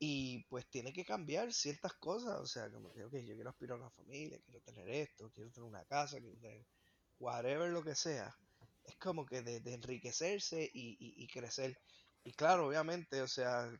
[0.00, 3.78] y pues tiene que cambiar ciertas cosas, o sea, como que, ok, yo quiero aspirar
[3.78, 6.66] a una familia, quiero tener esto, quiero tener una casa, quiero tener
[7.20, 8.36] whatever lo que sea.
[8.88, 11.78] Es como que de, de enriquecerse y, y- y crecer.
[12.24, 13.70] Y claro, obviamente, o sea,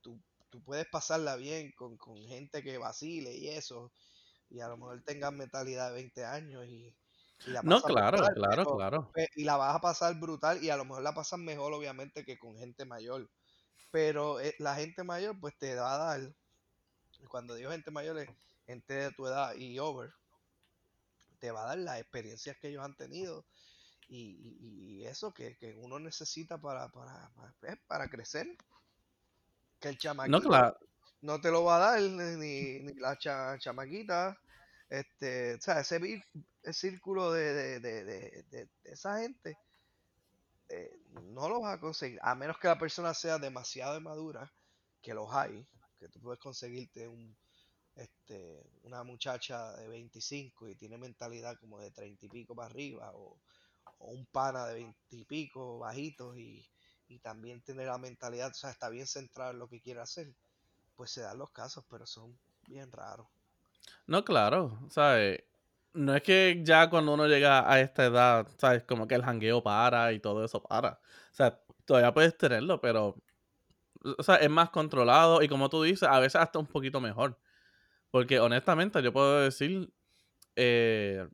[0.00, 3.92] tú, tú puedes pasarla bien con, con gente que vacile y eso,
[4.50, 6.96] y a lo mejor tengas mentalidad de 20 años y,
[7.46, 9.10] y la No, claro, brutal, claro, pero- claro.
[9.12, 12.24] pe- y la vas a pasar brutal y a lo mejor la pasas mejor obviamente
[12.24, 13.30] que con gente mayor.
[13.90, 16.34] Pero eh, la gente mayor pues te va a dar,
[17.20, 18.30] y cuando digo gente mayor es
[18.66, 20.10] gente de tu edad y over,
[21.38, 23.44] te va a dar las experiencias que ellos han tenido
[24.08, 28.46] y, y- y eso que, que uno necesita para, para, para, pues, para crecer.
[29.80, 30.78] Que el No, chamaquito claro.
[31.22, 34.38] no te lo va a dar ni, ni la cha- chamaquita.
[34.88, 36.00] Este, o sea, ese,
[36.72, 39.58] círculo de, de, de, de- de- de esa gente
[40.68, 44.52] eh, no lo vas a conseguir, a menos que la persona sea demasiado madura,
[45.02, 45.66] que los hay,
[45.98, 47.36] que tú puedes conseguirte un,
[47.96, 53.12] este, una muchacha de 25 y tiene mentalidad como de 30 y pico para arriba,
[53.14, 53.40] o,
[53.98, 56.68] o un pana de 20 y pico bajitos y,
[57.08, 60.34] y también tiene la mentalidad, o sea, está bien centrado en lo que quiere hacer,
[60.96, 63.28] pues se dan los casos, pero son bien raros.
[64.06, 64.78] No, claro.
[64.90, 65.44] ¿Sabes?
[65.92, 68.84] No es que ya cuando uno llega a esta edad, ¿sabes?
[68.84, 71.00] Como que el jangueo para y todo eso para.
[71.32, 73.16] O sea, todavía puedes tenerlo, pero
[74.18, 77.38] O sea, es más controlado y como tú dices, a veces hasta un poquito mejor.
[78.10, 79.92] Porque honestamente yo puedo decir,
[80.56, 81.28] eh,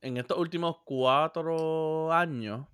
[0.00, 2.66] en estos últimos cuatro años,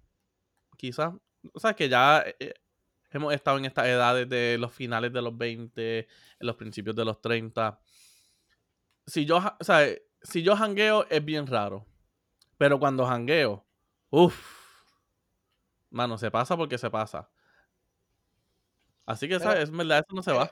[0.77, 1.13] quizás,
[1.53, 2.55] o sea, que ya eh,
[3.11, 6.07] hemos estado en estas edades de los finales de los 20, en
[6.47, 7.81] los principios de los 30.
[9.07, 9.87] Si yo, o sea,
[10.23, 11.87] si yo jangueo es bien raro.
[12.57, 13.67] Pero cuando jangueo,
[14.11, 14.85] uff,
[15.91, 17.29] mano, se pasa porque se pasa.
[19.07, 19.65] Así que, ¿sabes?
[19.65, 20.51] Es verdad, eso no se va.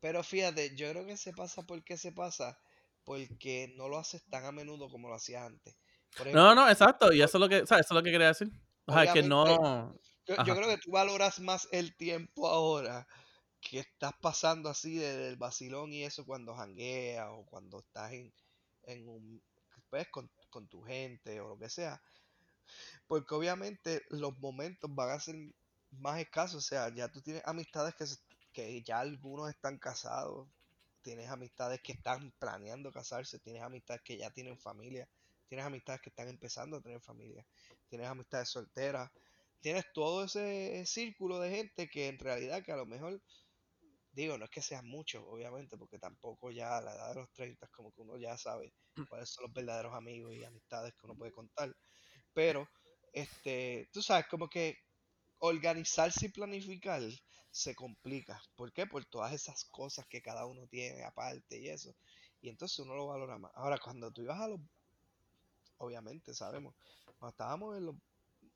[0.00, 2.58] Pero fíjate, yo creo que se pasa porque se pasa,
[3.04, 5.76] porque no lo haces tan a menudo como lo hacías antes.
[6.32, 7.86] No, no, exacto, y eso es lo que, ¿sabes?
[7.86, 8.50] Eso es lo que quería decir.
[8.86, 9.94] O sea, que no...
[10.26, 13.06] Yo, creo que tú valoras más el tiempo ahora
[13.60, 18.32] que estás pasando así del vacilón y eso cuando jangueas o cuando estás en,
[18.84, 19.42] en un,
[19.90, 22.00] pues, con, con tu gente o lo que sea.
[23.06, 25.36] Porque obviamente los momentos van a ser
[25.90, 26.64] más escasos.
[26.64, 28.04] O sea, ya tú tienes amistades que,
[28.52, 30.48] que ya algunos están casados.
[31.02, 33.38] Tienes amistades que están planeando casarse.
[33.38, 35.08] Tienes amistades que ya tienen familia.
[35.52, 37.46] Tienes amistades que están empezando a tener familia.
[37.86, 39.10] Tienes amistades solteras.
[39.60, 43.20] Tienes todo ese círculo de gente que en realidad que a lo mejor
[44.12, 47.30] digo, no es que sean muchos, obviamente, porque tampoco ya a la edad de los
[47.34, 49.02] 30 es como que uno ya sabe mm.
[49.10, 51.76] cuáles son los verdaderos amigos y amistades que uno puede contar.
[52.32, 52.66] Pero,
[53.12, 54.78] este, tú sabes, como que
[55.40, 57.02] organizarse y planificar
[57.50, 58.40] se complica.
[58.56, 58.86] ¿Por qué?
[58.86, 61.94] Por todas esas cosas que cada uno tiene aparte y eso.
[62.40, 63.52] Y entonces uno lo valora más.
[63.54, 64.58] Ahora, cuando tú ibas a los,
[65.82, 66.74] obviamente sabemos,
[67.18, 67.96] cuando estábamos en los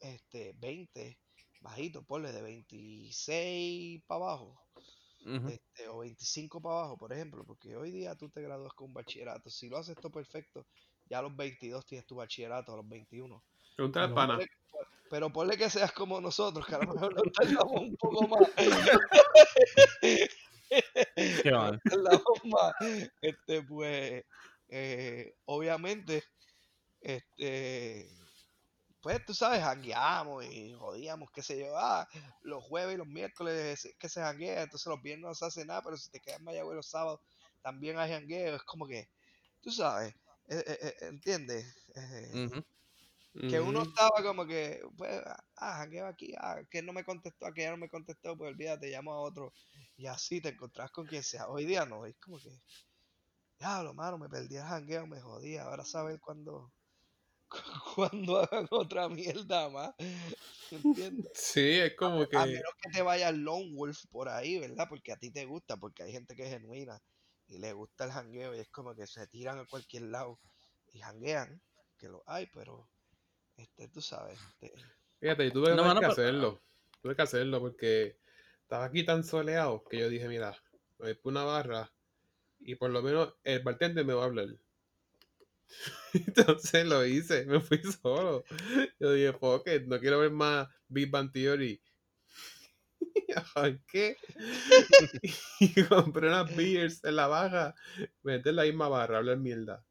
[0.00, 1.18] este, 20,
[1.60, 4.60] bajitos, ponle de 26 para abajo,
[5.48, 8.94] este, o 25 para abajo, por ejemplo, porque hoy día tú te gradúas con un
[8.94, 9.50] bachillerato.
[9.50, 10.66] Si lo haces todo perfecto,
[11.10, 13.42] ya a los 22 tienes tu bachillerato, a los 21.
[13.76, 14.46] Pero, ponle,
[15.10, 18.48] pero ponle que seas como nosotros, que a lo mejor nos tardamos un poco más.
[21.42, 21.80] Qué mal.
[22.44, 22.72] más.
[23.20, 24.24] Este, pues,
[24.68, 26.22] eh, obviamente,
[27.06, 28.10] este
[29.06, 32.08] pues tú sabes, jangueamos y jodíamos, qué sé yo, ah,
[32.42, 35.80] los jueves y los miércoles que se janguea, entonces los viernes no se hace nada,
[35.80, 37.20] pero si te quedas en Mayagüez los sábados
[37.62, 39.08] también hay jangueo, es como que,
[39.60, 40.12] tú sabes,
[40.48, 41.72] eh, eh, eh, ¿entiendes?
[43.48, 45.22] Que uno estaba como que, pues,
[45.56, 48.90] ah, jangueo aquí, ah, que no me contestó, que ya no me contestó, pues olvídate,
[48.90, 49.52] llamo a otro,
[49.96, 51.46] y así te encontrás con quien sea.
[51.46, 52.50] Hoy día no, es como que,
[53.60, 56.72] diablo, mano, me perdí el jangueo, me jodía, ahora sabes cuándo
[57.94, 59.94] cuando hagan otra mierda más.
[60.70, 61.30] ¿Entiendes?
[61.34, 62.36] Sí, es como que.
[62.36, 64.86] A menos que te vaya Lone Wolf por ahí, ¿verdad?
[64.88, 67.00] Porque a ti te gusta, porque hay gente que es genuina
[67.48, 70.40] y le gusta el jangueo y es como que se tiran a cualquier lado
[70.92, 71.60] y janguean,
[71.96, 72.88] que lo hay, pero
[73.56, 74.38] este, tú sabes.
[74.60, 74.72] Este...
[75.20, 76.60] Fíjate, tuve que hacerlo.
[77.00, 78.18] Tuve que hacerlo porque
[78.62, 80.56] estaba aquí tan soleado que yo dije, mira,
[80.98, 81.92] me voy una barra
[82.58, 84.48] y por lo menos el bartender me va a hablar.
[86.12, 88.44] Entonces lo hice, me fui solo.
[88.98, 91.80] Yo dije, fuck no quiero ver más Big Bang Theory.
[93.88, 94.16] ¿Qué?
[95.60, 97.74] y compré unas beers en la baja.
[98.22, 99.84] Me metí en la misma barra, hablar mierda.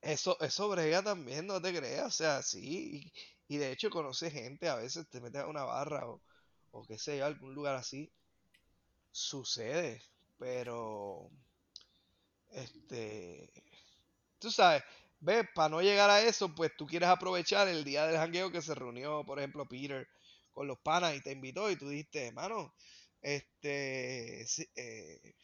[0.00, 2.06] Eso, eso brega también, no te creas.
[2.06, 3.12] O sea, sí.
[3.48, 6.22] Y, de hecho conoce gente, a veces te metes a una barra o,
[6.70, 8.10] o qué sé yo, algún lugar así.
[9.10, 10.02] Sucede.
[10.38, 11.30] Pero.
[12.50, 13.50] Este
[14.42, 14.82] tú sabes,
[15.20, 18.60] ves, para no llegar a eso, pues tú quieres aprovechar el día del jangueo que
[18.60, 20.06] se reunió, por ejemplo, Peter
[20.50, 22.74] con los panas y te invitó y tú dijiste, hermano,
[23.22, 25.34] este, eh,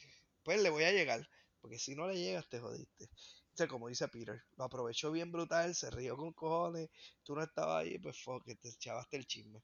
[0.42, 1.26] pues le voy a llegar,
[1.60, 3.04] porque si no le llegas te jodiste.
[3.04, 6.90] O sea, como dice Peter, lo aprovechó bien brutal, se rió con cojones,
[7.22, 9.62] tú no estabas ahí, pues fuck, te echabaste el chisme.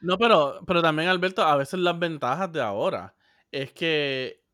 [0.00, 3.14] no, pero, pero también, Alberto, a veces las ventajas de ahora
[3.50, 4.45] es que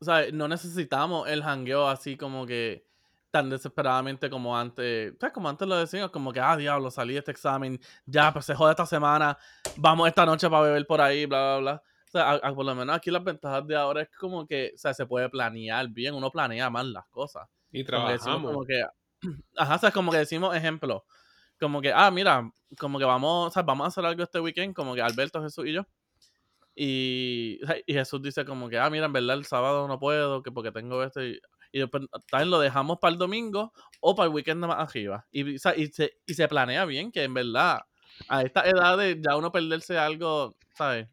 [0.00, 2.86] o sea, no necesitamos el hangueo así como que
[3.30, 5.14] tan desesperadamente como antes.
[5.14, 8.32] O sea, como antes lo decíamos, como que, ah, diablo, salí de este examen, ya,
[8.32, 9.36] pues se jode esta semana,
[9.76, 11.82] vamos esta noche para beber por ahí, bla, bla, bla.
[12.06, 14.94] O sea, por lo menos aquí las ventajas de ahora es como que, o sea,
[14.94, 17.46] se puede planear bien, uno planea más las cosas.
[17.70, 18.50] Y trabajamos.
[18.50, 18.82] Como que,
[19.56, 21.04] ajá, o sea, como que decimos ejemplo,
[21.60, 24.74] como que, ah, mira, como que vamos, o sea, vamos a hacer algo este weekend,
[24.74, 25.86] como que Alberto, Jesús y yo.
[26.80, 30.70] Y, Jesús dice como que, ah, mira, en verdad el sábado no puedo, que porque
[30.70, 31.24] tengo esto.
[31.24, 31.40] Y,
[31.72, 35.26] después también lo dejamos para el domingo o para el weekend más arriba.
[35.32, 37.80] Y, se, y se planea bien, que en verdad
[38.28, 41.08] a esta edad de ya uno perderse algo, ¿sabes?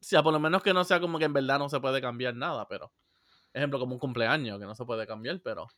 [0.00, 2.34] Sea, por lo menos que no sea como que en verdad no se puede cambiar
[2.34, 2.92] nada, pero...
[3.52, 5.68] Ejemplo, como un cumpleaños, que no se puede cambiar, pero...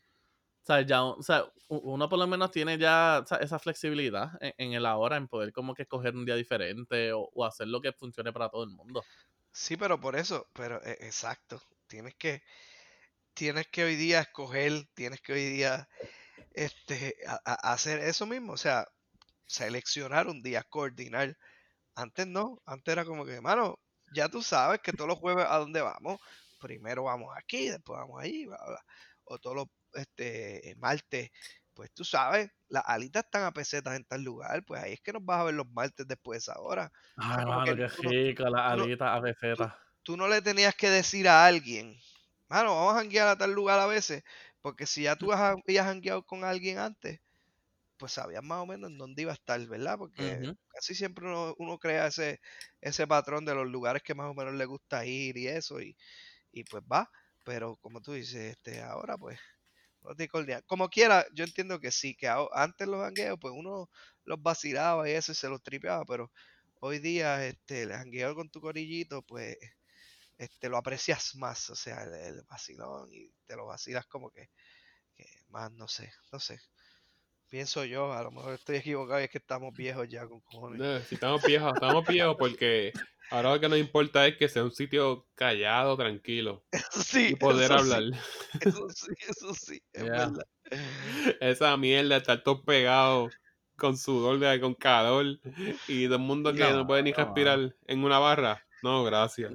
[0.67, 4.73] sea, ya, o sea, uno por lo menos tiene ya o esa flexibilidad en, en
[4.75, 7.93] el ahora, en poder como que escoger un día diferente o, o hacer lo que
[7.93, 9.07] funcione para todo el mundo.
[9.53, 12.43] Sí, pero por eso, pero e- exacto, tienes que,
[13.35, 15.89] tienes que hoy día escoger, tienes que hoy día
[16.53, 18.87] este, hacer eso mismo, o sea,
[19.47, 21.37] seleccionar un día, coordinar.
[21.97, 23.81] Antes no, antes era como que, mano,
[24.15, 26.21] ya tú sabes que todos los jueves a dónde vamos,
[26.61, 28.85] primero vamos aquí, después vamos ahí, bla, bla.
[29.25, 31.31] O todos los este, martes,
[31.75, 35.13] pues tú sabes, las alitas están a pesetas en tal lugar, pues ahí es que
[35.13, 36.93] nos vas a ver los martes después de esa hora.
[37.43, 39.73] Como mano, qué no- rico, las no- alitas a pesetas.
[40.03, 41.97] Tú no le tenías que decir a alguien,
[42.49, 44.23] mano, vamos a janguear a tal lugar a veces,
[44.61, 47.21] porque si ya tú habías jangueado con alguien antes,
[47.99, 49.99] pues sabías más o menos en dónde iba a estar, ¿verdad?
[49.99, 52.41] Porque casi siempre uno, uno crea ese,
[52.81, 55.97] ese patrón de los lugares que más o menos le gusta ir y eso, y,
[56.53, 57.11] y pues va.
[57.45, 59.39] Pero como tú dices, este, ahora pues,
[60.66, 63.90] Como quiera, yo entiendo que sí, que antes los jangueos, pues uno
[64.25, 66.31] los vacilaba y eso y se los tripeaba, pero
[66.81, 69.57] hoy día, este, el jangueo con tu corillito, pues,
[70.38, 74.51] este, lo aprecias más, o sea, el, el vacilón y te lo vacilas como que,
[75.16, 76.61] que más, no sé, no sé.
[77.49, 80.81] Pienso yo, a lo mejor estoy equivocado y es que estamos viejos ya con cojones.
[80.81, 82.93] No, si estamos viejos, estamos viejos porque
[83.31, 87.37] ahora lo que nos importa es que sea un sitio callado, tranquilo Eso sí, y
[87.37, 88.03] poder eso sí, hablar.
[88.61, 90.11] eso sí, eso sí, es Yeah.
[90.11, 90.47] verdad.
[91.41, 93.35] Esa mierda, estar todos pegados
[93.77, 95.27] con sudor, de- con calor
[95.87, 98.67] y todo el mundo que no, No, puede ni respirar en una barra.
[98.83, 99.53] No, gracias.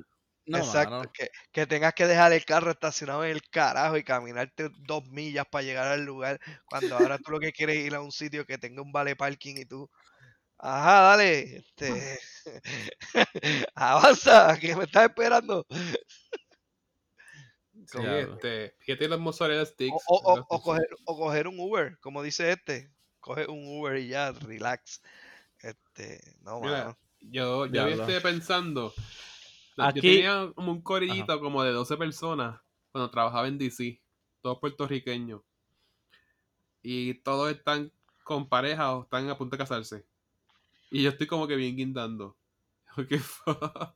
[0.47, 1.11] No, Exacto, mano.
[1.13, 5.45] que, que tengas que dejar el carro estacionado en el carajo y caminarte dos millas
[5.49, 8.45] para llegar al lugar, cuando ahora tú lo que quieres es ir a un sitio
[8.45, 9.89] que tenga un vale parking y tú,
[10.59, 12.19] ajá, dale, este,
[13.75, 15.65] avanza, que me estás esperando.
[17.87, 20.03] Sí, este, fíjate los mozzarella O, sticks.
[20.07, 24.07] o, o- o coger, o coger un Uber, como dice este, coge un Uber y
[24.09, 25.01] ya, relax.
[25.59, 26.97] Este, no, Mira, mano.
[27.21, 28.93] Yo, yo estuve pensando.
[29.81, 32.59] No, Aquí- Yo tenía como un corillito como de 12 personas
[32.91, 34.01] cuando trabajaba en DC,
[34.41, 35.41] todos puertorriqueños.
[36.83, 37.91] Y todos están
[38.23, 40.05] con pareja o están a punto de casarse.
[40.89, 42.35] Y yo estoy como que bien guindando.
[43.09, 43.63] ¿Qué fuck?
[43.63, 43.95] O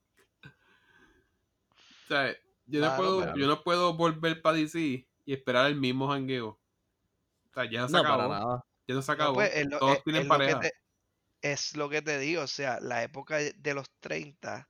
[2.08, 2.36] sea,
[2.68, 4.80] yo no, Mano, puedo, yo no puedo volver para DC
[5.26, 6.60] y esperar el mismo jangueo.
[7.50, 8.18] O sea, ya se No, acabó.
[8.30, 8.66] para nada.
[8.88, 9.34] Ya se No, acabó.
[9.36, 10.60] pues, es lo- Todos es- tienen es lo que pareja.
[10.60, 10.74] te-
[11.42, 14.68] es lo que te digo, o sea, la época de los 30,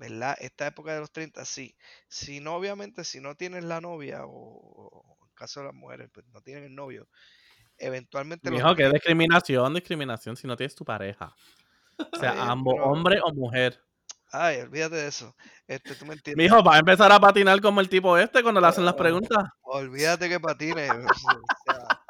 [0.00, 0.34] ¿verdad?
[0.40, 1.76] Esta época de los 30, sí.
[2.08, 6.08] Si no, obviamente, si no tienes la novia, o, o en caso de las mujeres,
[6.12, 7.06] pues no tienen el novio,
[7.76, 11.34] eventualmente los Mijo, que 30 discriminación, discriminación si no tienes tu pareja.
[11.98, 13.78] O sea, ambos, pero- hombre o mujer.
[14.32, 15.34] Ay, olvídate de eso.
[15.66, 16.36] Este, tú me entiendes.
[16.42, 19.44] Mijo, va a empezar a patinar como el tipo este cuando le hacen las preguntas.
[19.62, 20.88] Olvídate que patines.
[20.90, 22.00] o sea,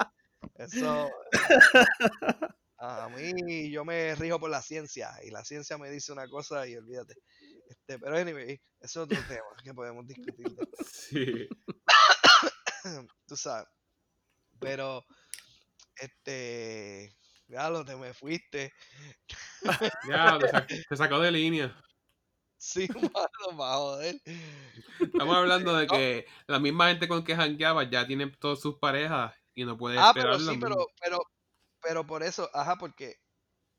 [0.59, 1.11] eso.
[2.83, 5.11] A mí, yo me rijo por la ciencia.
[5.23, 7.15] Y la ciencia me dice una cosa y olvídate.
[7.71, 10.47] Este, pero anyway, eso es otro tema que podemos discutir.
[10.93, 11.49] Sí.
[13.27, 13.69] Tú sabes.
[14.59, 15.05] Pero,
[15.97, 17.17] este.
[17.47, 18.73] Ya lo te me fuiste.
[20.09, 21.77] Ya, te, sac- te sacó de línea.
[22.59, 24.21] Sí, mano, va a joder.
[25.01, 25.93] Estamos hablando de No.
[25.93, 29.99] que la misma gente con que jangueaba ya tiene todas sus parejas y no puede
[29.99, 30.61] Ah, esperar pero sí, mismo.
[30.61, 31.19] pero, pero,
[31.83, 33.17] pero por eso, ajá, porque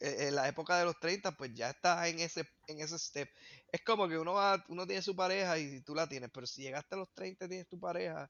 [0.02, 3.30] en la época de los 30, pues ya estás en ese, en ese step.
[3.72, 6.64] Es como que uno va, uno tiene su pareja y tú la tienes, pero si
[6.64, 8.30] llegaste a los 30 y tienes tu pareja,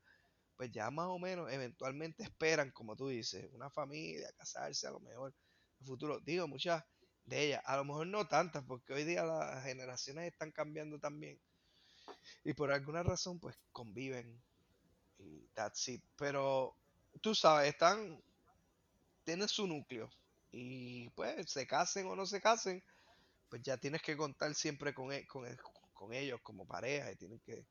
[0.57, 4.99] pues ya más o menos eventualmente esperan, como tú dices, una familia, casarse a lo
[4.99, 5.33] mejor
[5.79, 6.19] el futuro.
[6.19, 6.83] Digo, muchas
[7.23, 11.39] de ellas, a lo mejor no tantas, porque hoy día las generaciones están cambiando también.
[12.43, 14.41] Y por alguna razón, pues conviven.
[15.17, 16.03] Y that's it.
[16.17, 16.75] Pero
[17.21, 18.21] tú sabes, están,
[19.23, 20.09] tienen su núcleo.
[20.51, 22.83] Y pues se casen o no se casen,
[23.49, 25.57] pues ya tienes que contar siempre con, e- con, e-
[25.93, 27.65] con ellos como pareja y tienen que,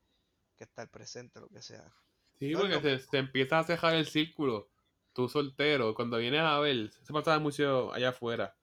[0.57, 1.93] que estar presentes, lo que sea.
[2.39, 2.81] Sí, No, porque no.
[2.81, 4.69] se, se empieza a cejar el círculo.
[5.13, 8.55] Tú soltero, cuando vienes a ver, se pasaba mucho allá afuera.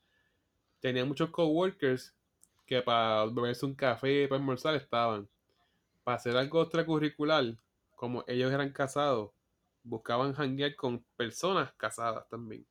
[0.81, 2.15] Tenía muchos coworkers
[2.67, 5.29] que para beberse un café, para almorzar estaban.
[6.05, 7.57] Para hacer algo extracurricular,
[7.97, 9.33] como ellos eran casados,
[9.85, 12.67] buscaban janguear con personas casadas también.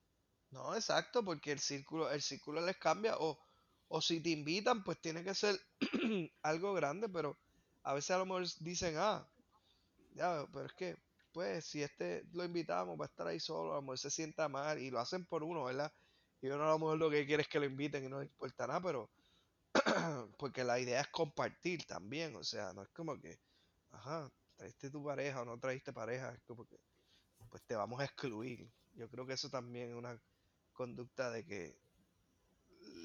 [0.58, 3.16] No, exacto, porque el círculo, el círculo les cambia.
[3.20, 3.38] O,
[3.90, 5.60] o si te invitan, pues tiene que ser
[6.42, 7.38] algo grande, pero
[7.84, 9.28] a veces a lo mejor dicen, ah,
[10.16, 10.98] ya, pero es que,
[11.34, 14.50] pues, si este lo invitamos, va a estar ahí solo, a lo mejor se sienta
[14.50, 15.94] mal, y lo hacen por uno, ¿verdad?
[16.42, 18.26] Y uno a lo mejor lo que quiere es que lo inviten y no le
[18.26, 19.10] importa nada, pero
[20.38, 23.40] porque la idea es compartir también, o sea, no es como que,
[23.92, 26.80] ajá, traiste tu pareja o no traiste pareja, es como que
[27.50, 28.70] pues te vamos a excluir.
[28.94, 30.20] Yo creo que eso también es una
[30.78, 31.76] conducta de que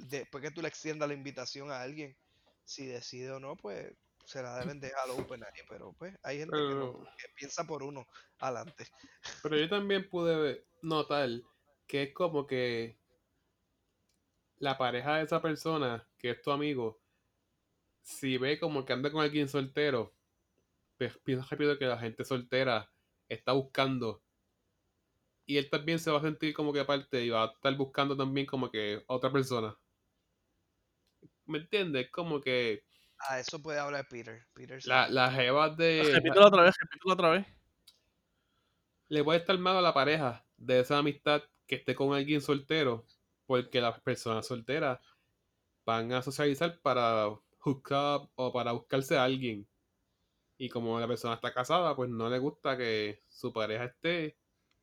[0.09, 2.15] después que tú le extiendas la invitación a alguien,
[2.65, 3.93] si decide o no, pues
[4.25, 7.65] se la deben dejar open ahí, pero pues hay gente que, no- Pero, que piensa
[7.65, 8.07] por uno
[8.39, 8.87] adelante.
[9.43, 11.29] pero yo también pude notar
[11.87, 12.97] que es como que
[14.59, 17.01] la pareja de esa persona, que es tu amigo,
[18.03, 20.13] si ve como que anda con alguien soltero,
[20.97, 22.93] pues piensa rápido que la gente soltera
[23.29, 24.23] está buscando.
[25.47, 28.17] Y él también se va a sentir como que aparte y va a estar buscando
[28.17, 29.77] también como que a otra persona.
[31.47, 32.11] ¿Me entiendes?
[32.11, 32.85] Como que
[33.29, 34.47] A eso puede hablar Peter.
[34.55, 36.03] Peter la, las jevas de...
[36.13, 37.47] Repítelo otra vez, repítelo otra vez.
[39.09, 43.07] le puede estar mal a la pareja de esa amistad que esté con alguien soltero,
[43.47, 44.99] porque las personas solteras
[45.85, 47.29] van a socializar para
[47.59, 49.69] hook up o para buscarse a alguien.
[50.59, 54.39] Y como la persona está casada, pues no le gusta que su pareja esté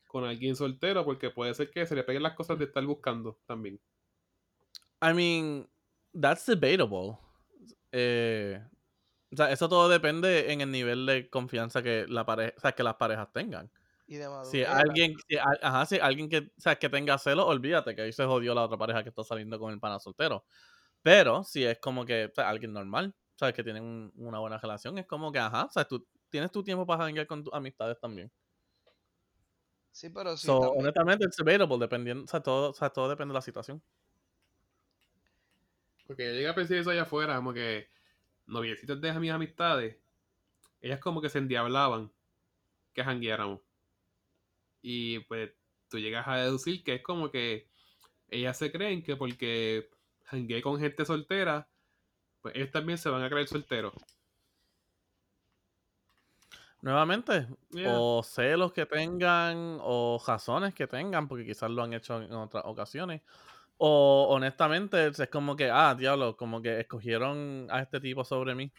[0.09, 3.39] con alguien soltero, porque puede ser que se le peguen las cosas de estar buscando
[3.47, 3.81] también.
[5.01, 5.67] I mean,
[6.13, 7.19] that's debatable.
[7.91, 8.61] Eh,
[9.33, 12.71] o sea, eso todo depende en el nivel de confianza que la pareja, o sea,
[12.73, 13.71] que las parejas tengan.
[14.07, 17.45] Y de Si alguien, si, a- ajá, si alguien que, o sea, que tenga celos,
[17.47, 20.45] olvídate que ahí se jodió la otra pareja que está saliendo con el pana soltero.
[21.03, 24.57] Pero si es como que o sea, alguien normal, sabes que tienen un- una buena
[24.59, 27.53] relación, es como que, ajá, o sea, tú tienes tu tiempo para janguear con tus
[27.53, 28.31] amistades también.
[29.91, 30.47] Sí, pero sí.
[30.47, 33.81] so, honestamente, it's debatable, dependiendo, o sea, todo, o sea, todo depende de la situación.
[36.07, 37.89] Porque yo llegué a pensar eso allá afuera, como que
[38.47, 39.97] noviecitas de mis amistades,
[40.81, 42.11] ellas como que se endiablaban
[42.93, 43.61] que jangueáramos.
[44.81, 45.51] Y pues
[45.89, 47.69] tú llegas a deducir que es como que
[48.29, 49.89] ellas se creen que porque
[50.25, 51.67] jangueé con gente soltera,
[52.41, 53.93] pues ellos también se van a creer solteros.
[56.81, 57.91] Nuevamente, Yeah.
[57.91, 62.63] o celos que tengan, o razones que tengan, porque quizás lo han hecho en otras
[62.65, 63.21] ocasiones.
[63.77, 68.71] O honestamente, es como que, ah, diablo, como que escogieron a este tipo sobre mí.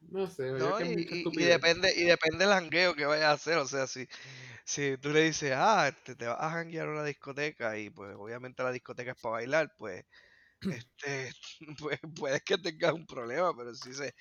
[0.00, 3.26] No sé, No, que es y, y- y depende, y depende del jangueo que vayas
[3.26, 3.58] a hacer.
[3.58, 4.06] O sea, si,
[4.64, 8.14] si tú le dices, ah, este, te vas a janguear a una discoteca y pues
[8.16, 10.04] obviamente la discoteca es para bailar, pues
[10.68, 11.32] este,
[11.80, 14.14] pues puedes que tengas un problema, pero si dices,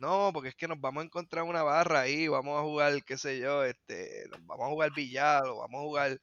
[0.00, 3.16] no, porque es que nos vamos a encontrar una barra ahí, vamos a jugar, qué
[3.18, 6.20] sé yo, este, vamos a jugar billar o vamos a jugar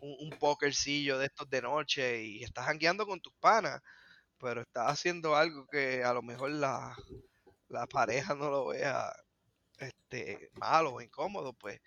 [0.00, 3.80] un, un pokercillo de estos de noche y estás jangueando con tus panas,
[4.38, 6.96] pero estás haciendo algo que a lo mejor la,
[7.68, 9.12] la pareja no lo vea
[9.78, 11.80] este malo o incómodo, pues,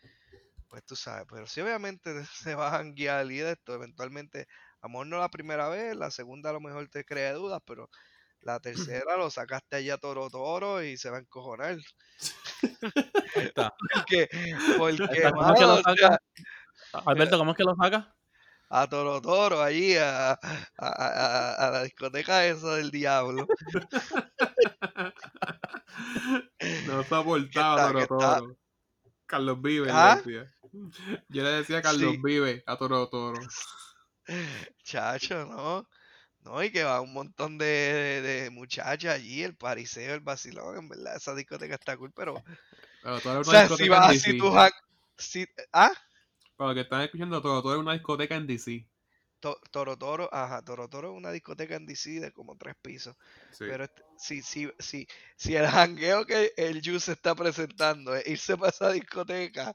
[0.69, 4.47] pues tú sabes, pero sí obviamente se va a janguear y de esto, eventualmente,
[4.81, 7.89] amor no la primera vez, la segunda a lo mejor te crea dudas, pero
[8.41, 11.77] la tercera lo sacaste allá toro toro y se va a encojonar.
[13.35, 13.73] Ahí está.
[13.93, 14.29] Porque,
[14.77, 16.19] porque está, ¿cómo es que lo o sea, saca?
[17.05, 18.15] Alberto, ¿cómo es que lo saca?
[18.71, 20.37] a toro toro allí a, a,
[20.77, 23.47] a- a la discoteca esa del diablo.
[26.87, 28.57] No soportaba Que Toro está- Toro.
[29.25, 30.15] Carlos Vive, le ¿Ah?
[30.15, 30.51] decía.
[31.29, 32.19] Yo le decía Carlos Sí.
[32.23, 33.39] Vive a Toro Toro.
[34.83, 35.87] Chacho, ¿no?
[36.43, 40.77] No, y que va un montón de, de, de muchachas allí, el pariseo, el vacilón,
[40.77, 42.35] en verdad, esa discoteca está cool, pero...
[43.03, 44.51] O sea, si vas así tú...
[45.17, 45.91] si- ¿Ah?
[46.57, 48.85] Para que están escuchando, Toro Toro es una discoteca en DC.
[49.39, 53.15] To- Toro Toro, ajá, Toro Toro es una discoteca en DC de como tres pisos.
[53.51, 53.59] Sí.
[53.59, 58.57] Pero este- si, si, si, si el jangueo que el Juice está presentando es irse
[58.57, 59.73] para esa discoteca,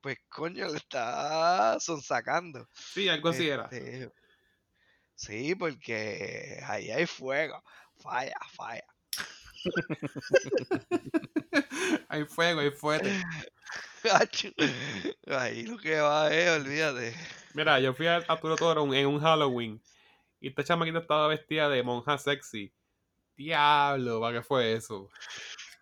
[0.00, 2.68] pues coño, le está sonsacando.
[2.72, 3.68] Sí, algo así era.
[5.14, 7.62] Sí, porque ahí hay fuego.
[7.96, 8.84] Falla, falla.
[12.08, 13.10] hay fuego, hay fuerte.
[14.04, 14.48] Gacho.
[15.28, 17.14] Ahí lo que va es, olvídate.
[17.54, 19.80] Mira, yo fui a, a Toro Toro en un Halloween
[20.40, 22.72] y esta chamaquita estaba vestida de monja sexy.
[23.36, 25.10] Diablo, ¿para qué fue eso?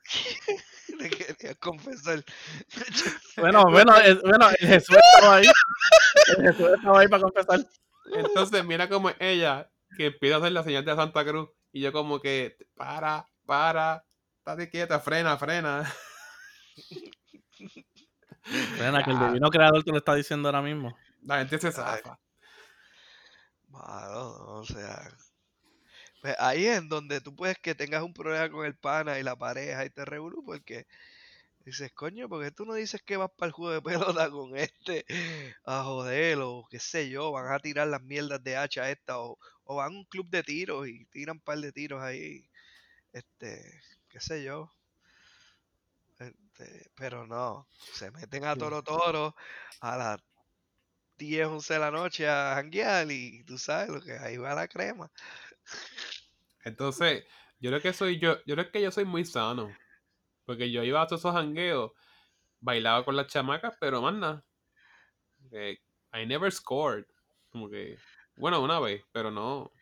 [0.98, 2.24] Le quería confesar.
[3.36, 5.46] Bueno, bueno, es- bueno, el Jesús estaba ahí.
[6.38, 7.60] El Jesús estaba ahí para confesar.
[8.14, 11.92] Entonces, mira como ella que empieza a hacer la señal de Santa Cruz y yo
[11.92, 14.04] como que, para, para,
[14.38, 15.92] estate quieta, frena, frena.
[18.76, 20.96] Frena, que el divino creador te lo está diciendo ahora mismo.
[21.22, 22.18] La gente se zafa.
[23.68, 25.08] Mano, no, o sea.
[26.20, 29.22] Pues ahí es en donde tú puedes que tengas un problema con el pana y
[29.22, 30.86] la pareja y te revolú porque
[31.64, 35.04] dices, coño, porque tú no dices que vas para el juego de pelota con este
[35.64, 39.38] a joder o qué sé yo, van a tirar las mierdas de hacha esta o,
[39.64, 42.48] o van a un club de tiros y tiran un par de tiros ahí,
[43.12, 44.70] este, qué sé yo.
[46.18, 49.34] Este, pero no, se meten a Toro Toro
[49.80, 50.20] a las
[51.16, 54.68] 10, 11 de la noche a janguear y tú sabes lo que ahí va la
[54.68, 55.10] crema.
[56.64, 57.24] Entonces,
[57.60, 59.72] yo creo que soy yo, yo creo que yo soy muy sano.
[60.52, 61.92] Porque yo iba a todos esos jangueos,
[62.60, 64.44] bailaba con las chamacas, pero más nada.
[65.50, 65.78] Eh,
[66.12, 67.06] I never scored.
[67.48, 67.96] Como que,
[68.36, 69.72] bueno, una vez, pero no.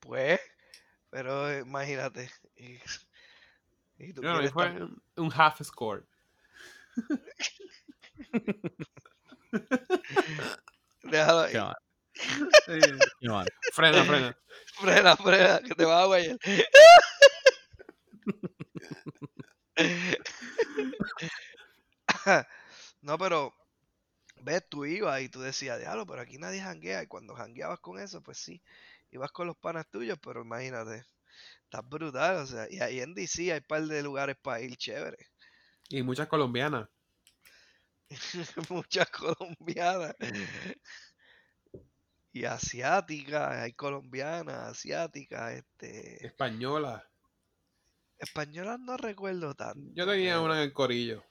[0.00, 0.38] Pues,
[1.08, 2.30] pero eh, imagínate.
[2.56, 2.78] Y,
[3.96, 6.04] y tú No, no, fue estar- un, un half score.
[11.04, 11.54] déjalo ahí.
[13.72, 14.36] Frena, frena.
[14.78, 16.36] Frena, frena, que te vas a guayar.
[23.02, 23.54] no, pero
[24.42, 27.02] ves, tú ibas y tú decías, diablo, pero aquí nadie janguea.
[27.02, 28.62] Y cuando jangueabas con eso, pues sí,
[29.10, 31.04] ibas con los panas tuyos, pero imagínate,
[31.64, 32.36] estás brutal.
[32.36, 35.26] O sea, y ahí en DC hay un par de lugares para ir chévere.
[35.88, 36.88] Y muchas colombianas.
[38.70, 40.14] Muchas colombianas.
[42.32, 46.26] Y asiáticas, hay colombianas, asiáticas, este.
[46.26, 47.02] Españolas.
[48.18, 49.90] Españolas no recuerdo tanto.
[49.94, 51.22] Yo tenía pero- una en el corillo.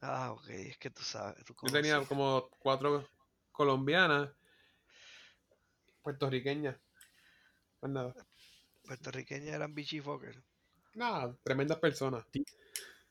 [0.00, 1.44] Ah, ok, es que tú sabes.
[1.44, 3.08] Tú Yo tenía como cuatro
[3.52, 4.30] colombianas,
[6.02, 6.76] puertorriqueñas.
[7.80, 8.14] Pues nada.
[8.84, 10.42] Puertorriqueñas eran bichi fucker.
[10.94, 12.24] Nada, tremendas personas.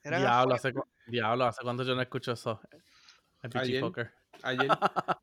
[0.03, 0.73] Diablo, hace,
[1.07, 2.59] diablo, hace cuánto yo no escucho eso.
[3.41, 3.81] El Ayer.
[3.81, 4.11] Fucker.
[4.43, 4.67] Ayer,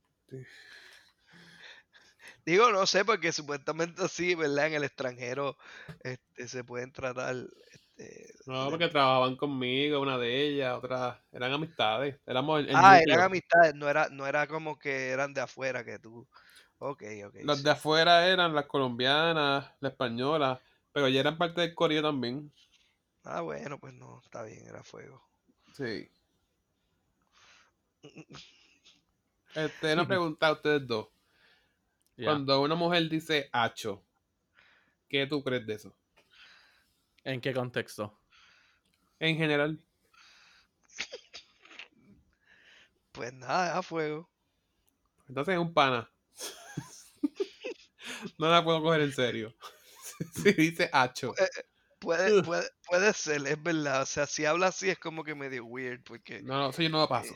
[2.49, 4.69] Digo, no sé, porque supuestamente así, ¿verdad?
[4.69, 5.57] En el extranjero
[6.03, 7.37] este, se pueden tratar.
[7.71, 12.17] Este, no, de- porque trabajaban conmigo, una de ellas, otra, eran amistades.
[12.27, 13.15] Éramos el, el Ah, núcleo.
[13.15, 16.27] eran amistades, no era, no era como que eran de afuera que tú.
[16.79, 17.37] Ok, ok.
[17.43, 17.65] Los sí.
[17.65, 20.61] de afuera eran las colombianas, las españolas,
[20.93, 22.51] pero ya eran parte del corillo también.
[23.23, 25.23] Ah, bueno, pues no, está bien, era fuego.
[25.77, 26.11] Sí.
[29.55, 31.09] Este, una pregunta a ustedes dos.
[32.23, 34.05] Cuando una mujer dice hacho,
[35.09, 35.97] ¿qué tú crees de eso?
[37.23, 38.19] ¿En qué contexto?
[39.21, 39.79] En general,
[43.13, 44.31] Pues nada, a fuego.
[45.29, 46.11] entonces es un pana.
[48.39, 49.55] no la puedo coger en serio.
[50.35, 51.35] si dice hacho.
[52.01, 52.45] Puede, Ugh.
[52.45, 54.03] puede, puede ser, es verdad.
[54.03, 56.89] O sea, si habla así es como que medio weird, porque No, no, eso yo
[56.91, 57.35] no lo paso.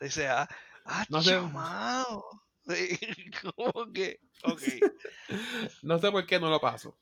[0.00, 0.48] dice, ah,
[0.84, 1.36] ah, No sé.
[1.36, 2.22] chamao".
[2.66, 2.98] Sí,
[3.42, 4.62] como que, ok.
[5.82, 6.96] No sé por qué no lo paso.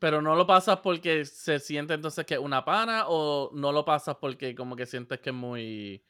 [0.00, 3.84] Pero no lo pasas porque se siente entonces que es una pana o no lo
[3.84, 6.04] pasas porque como que sientes que es muy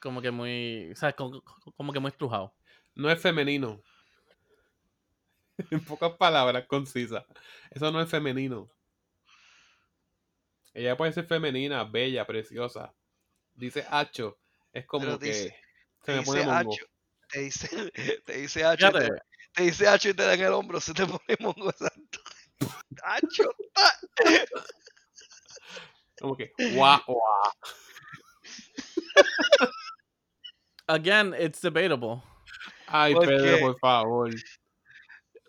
[0.00, 1.16] como que muy, ¿sabes?
[1.16, 1.42] Como,
[1.76, 2.54] como que muy estrujado.
[2.94, 3.82] No es femenino.
[5.70, 7.24] en pocas palabras, concisas.
[7.70, 8.70] Eso no es femenino.
[10.74, 12.94] Ella puede ser femenina, bella, preciosa.
[13.54, 14.38] Dice hacho.
[14.72, 15.56] Es como Pero que dice-
[16.08, 16.76] se Te me pone dice mongo.
[17.28, 17.68] te dice,
[18.24, 18.92] te dice hacho, y
[19.52, 22.20] te, dice hacho y te da en el hombro, se te pone mongo exacto.
[23.02, 23.50] Hacho.
[26.18, 27.52] Como que guau, guau.
[30.88, 32.22] again, it's debatable.
[32.86, 33.58] Ay, ¿Por Pedro, qué?
[33.60, 34.30] por favor.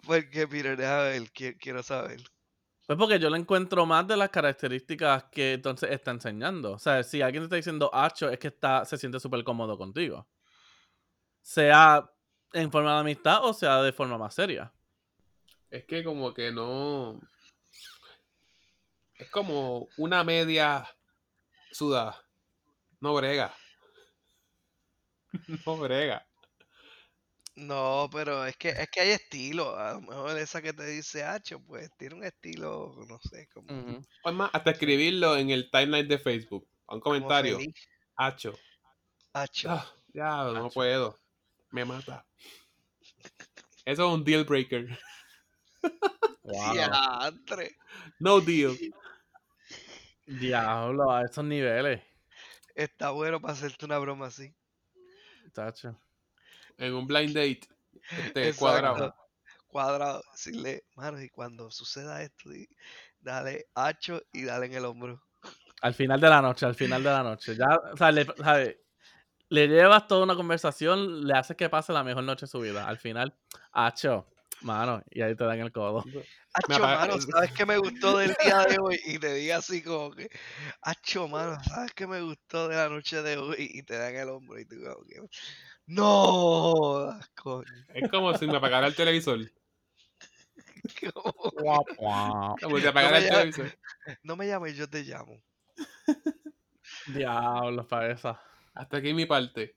[0.05, 2.21] Porque, Peter, déjame ver, qui- quiero saber.
[2.85, 6.73] Pues porque yo le encuentro más de las características que entonces está enseñando.
[6.73, 9.77] O sea, si alguien te está diciendo hacho, es que está, se siente súper cómodo
[9.77, 10.27] contigo.
[11.49, 12.07] Sea
[12.53, 14.71] en forma de amistad o sea de forma más seria.
[15.71, 17.19] Es que como que no.
[19.15, 20.87] Es como una media
[21.71, 22.23] sudada.
[23.01, 23.51] No brega.
[25.65, 26.23] No brega.
[27.55, 29.75] No, pero es que es que hay estilo.
[29.75, 33.67] A lo mejor esa que te dice hacho, pues tiene un estilo, no sé, como.
[34.23, 36.67] Es más, hasta escribirlo en el timeline de Facebook.
[36.85, 37.57] A un comentario.
[38.15, 38.53] Hacho.
[39.33, 39.71] Hacho.
[39.71, 41.17] Ah, ya, no puedo.
[41.71, 42.25] Me mata.
[43.85, 44.87] Eso es un deal breaker.
[46.49, 46.73] Wow.
[48.19, 48.75] No deal.
[50.25, 52.01] Diablo, a esos niveles.
[52.73, 54.51] Está bueno para hacerte una broma así.
[55.53, 56.01] Tacho.
[56.77, 57.67] En un blind date.
[58.09, 58.59] Este, Exacto.
[58.59, 59.15] cuadrado.
[59.67, 60.23] Cuadrado.
[60.31, 62.49] Decirle, mano, y cuando suceda esto,
[63.19, 65.21] dale hacho y dale en el hombro.
[65.81, 67.55] Al final de la noche, al final de la noche.
[67.55, 68.81] Ya, o sea, le, sabe,
[69.49, 72.87] le llevas toda una conversación, le haces que pase la mejor noche de su vida.
[72.87, 73.35] Al final,
[73.71, 74.27] hacho,
[74.61, 76.03] mano, y ahí te dan el codo.
[76.53, 78.99] Hacho, mano, ¿sabes qué me gustó del día de hoy?
[79.05, 80.29] Y te diga así como que,
[80.81, 83.69] Hacho, mano, ¿sabes qué me gustó de la noche de hoy?
[83.73, 85.21] Y te dan el hombro y tú como que,
[85.87, 87.65] no, coño.
[87.93, 89.39] Es como si me apagara el televisor.
[91.13, 93.71] Como, si apagara el ya- televisor.
[94.23, 95.41] no me llames, yo te llamo.
[97.05, 98.41] Diablos, para esa.
[98.79, 99.75] Hasta aquí mi parte.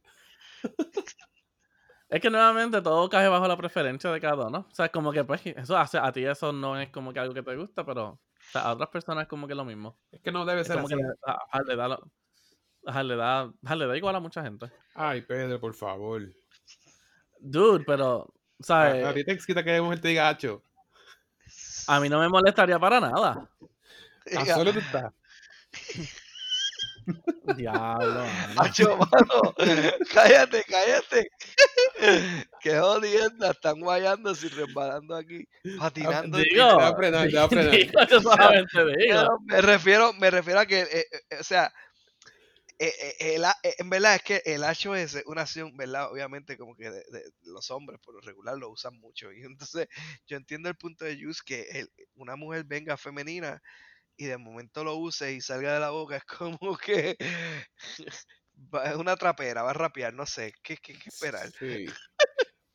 [2.09, 4.67] Es que nuevamente todo cae bajo la preferencia de cada uno.
[4.71, 7.19] O sea, es como que pues eso hace, a ti eso no es como que
[7.19, 8.21] algo que te gusta, pero o
[8.53, 9.99] sea, a otras personas es como que lo mismo.
[10.13, 10.95] Es que no debe Es ser como así.
[10.95, 12.11] que le, a- a- le da lo-
[12.87, 14.71] ajá, le da, ajá, le da igual a mucha gente.
[14.95, 16.23] Ay, Pedro, por favor.
[17.41, 19.05] Dude, pero, A, ¿sabes?
[19.05, 20.63] a ti te excita que mujer te diga hacho.
[21.89, 23.31] A mí no me molestaría para nada.
[23.31, 23.49] A
[24.45, 25.13] Diga, solo tú estás.
[27.57, 28.27] Diablo.
[28.55, 29.55] Macho, mano,
[30.13, 31.29] cállate, cállate.
[32.61, 35.45] Qué jodienda, están guayando y resbalando aquí,
[35.79, 36.39] patinando.
[36.39, 37.71] Digo, Te va a frenar, te va a frenar.
[37.73, 39.39] digo, yo solamente digo.
[39.47, 41.73] Me refiero, me refiero a que, eh, eh, o sea,
[42.79, 46.11] eh, eh, el eh, en verdad es que el HOS es una acción, ¿verdad?
[46.11, 49.33] Obviamente como que de- de los hombres por lo regular lo usan mucho.
[49.33, 49.87] Y entonces
[50.27, 53.61] yo entiendo el punto de Juice que el- una mujer venga femenina
[54.23, 59.17] y de momento lo use y salga de la boca, es como que es una
[59.17, 61.51] trapera, va a rapear, no sé, ¿qué, qué, qué esperar?
[61.59, 61.87] Sí.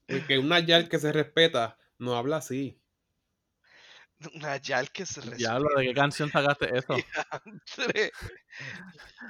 [0.07, 2.81] Porque una yal que se respeta no habla así.
[4.33, 6.95] Una yal que se Diablo, ¿de qué canción sacaste eso?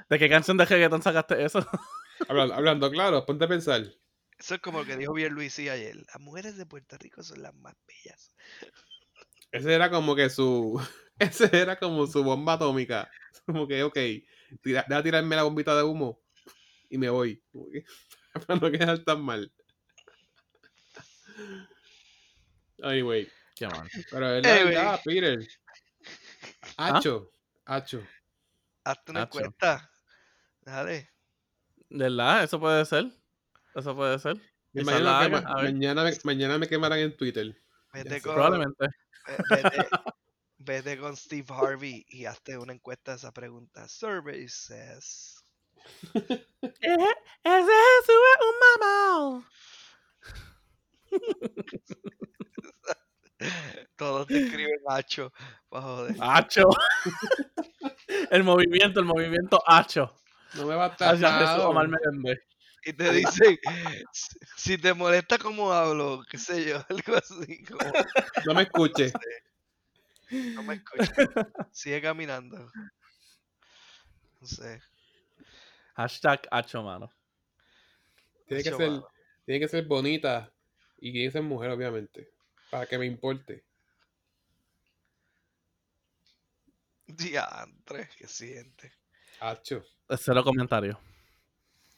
[0.08, 1.66] ¿De qué canción de reggaeton sacaste eso?
[2.28, 3.82] Habla- hablando claro, ponte a pensar.
[4.38, 5.96] Eso es como lo que dijo bien Luis y ayer.
[5.96, 8.34] Las mujeres de Puerto Rico son las más bellas.
[9.50, 10.80] Ese era como que su.
[11.42, 13.10] Ese era como su bomba atómica.
[13.46, 13.96] Como que, ok,
[14.62, 16.20] tira, deja tirarme la bombita de humo
[16.90, 17.42] y me voy.
[17.72, 17.84] Que,
[18.46, 19.52] Para no quedar tan mal.
[22.82, 23.88] Anyway, Qué mal.
[24.10, 24.74] pero es la Anyway.
[24.74, 25.38] verdad, Peter.
[26.76, 27.30] Hacho,
[27.64, 28.02] hacho.
[28.84, 29.38] Hazte una Nacho.
[29.40, 29.90] encuesta.
[30.62, 31.10] Dale.
[31.90, 32.44] ¿Verdad?
[32.44, 33.10] Eso puede ser.
[33.74, 34.36] Eso puede ser.
[34.72, 37.56] Mañana, me mañana, me, mañana me quemarán en Twitter.
[37.92, 38.20] Vete sé.
[38.22, 38.86] con, Probablemente.
[39.50, 39.88] vete,
[40.68, 43.88] vete con Steve Harvey y hazte una encuesta de esa pregunta.
[43.88, 45.42] Survey says.
[46.12, 46.44] Ese
[47.42, 49.50] Jesús es un mamá.
[53.96, 54.78] Todos te escriben
[55.70, 56.16] joder.
[56.20, 56.68] Hacho.
[58.30, 60.14] el movimiento, el movimiento hacho.
[60.54, 61.14] No me va a estar.
[62.84, 63.58] Y te dicen,
[64.56, 67.64] si- te molesta cómo hablo, qué sé yo, algo así.
[67.64, 67.80] Como,
[68.46, 69.12] No me escuche.
[69.12, 69.20] no
[70.30, 71.12] me escuchas.
[71.72, 72.70] Sigue caminando.
[74.40, 74.80] No sé.
[75.94, 77.12] Hashtag hacho, mano.
[78.46, 79.02] Tiene que ser,
[79.44, 80.52] tiene que ser bonita
[80.98, 82.30] y tiene que ser mujer, obviamente.
[82.70, 83.64] Para que me importe.
[87.06, 88.92] Diantre, que siente.
[89.40, 89.84] Hacho.
[90.16, 91.00] Cero comentario.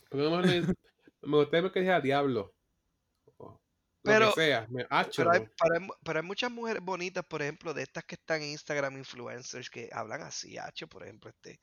[0.08, 0.74] Porque no me, me,
[1.22, 2.54] me gustaría que dijera diablo.
[4.02, 4.66] Lo Pero- que sea.
[5.14, 5.46] Pero hay,
[6.04, 10.22] pero, muchas mujeres bonitas, por ejemplo, de estas que están en Instagram influencers que hablan
[10.22, 11.60] así, hacho, por ejemplo, este,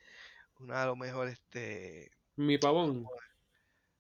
[0.60, 3.06] una a lo mejor, este, Mi pavón.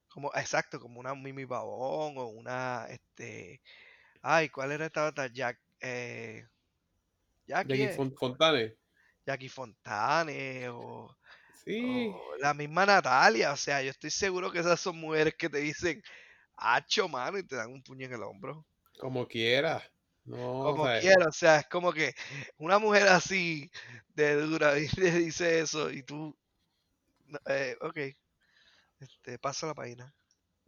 [0.09, 3.59] como, exacto, como una Mimi Babón o una, este,
[4.21, 5.27] ay, ¿cuál era esta otra?
[5.27, 6.45] Jack, eh,
[7.47, 8.75] Jackie, Jackie eh, Fon- Fontane.
[9.25, 11.15] Jackie Fontane o,
[11.65, 12.11] Sí.
[12.13, 15.57] o la misma Natalia, o sea, yo estoy seguro que esas son mujeres que te
[15.57, 16.01] dicen,
[16.57, 18.65] hacho, mano, y te dan un puño en el hombro.
[18.99, 19.81] Como quiera.
[20.25, 22.13] No, como o sea, quiera, o sea, es como que
[22.57, 23.71] una mujer así
[24.15, 26.37] de dura y le dice eso y tú,
[27.45, 27.97] eh, ok,
[28.99, 30.13] este, pasa la página.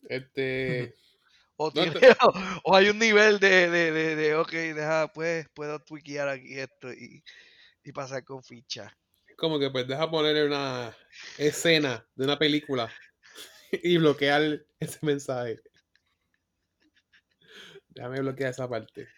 [0.08, 0.96] Este.
[1.74, 1.92] Tiene-
[2.64, 6.94] o hay un nivel de, de, de, de, ok, deja, pues, puedo tweakear aquí esto
[6.94, 7.22] y,
[7.84, 8.98] y pasar con ficha.
[9.36, 10.96] como que pues deja ponerle una
[11.38, 12.90] escena de una película
[13.72, 15.60] y bloquear ese mensaje.
[18.00, 19.10] Déjame bloquear esa parte.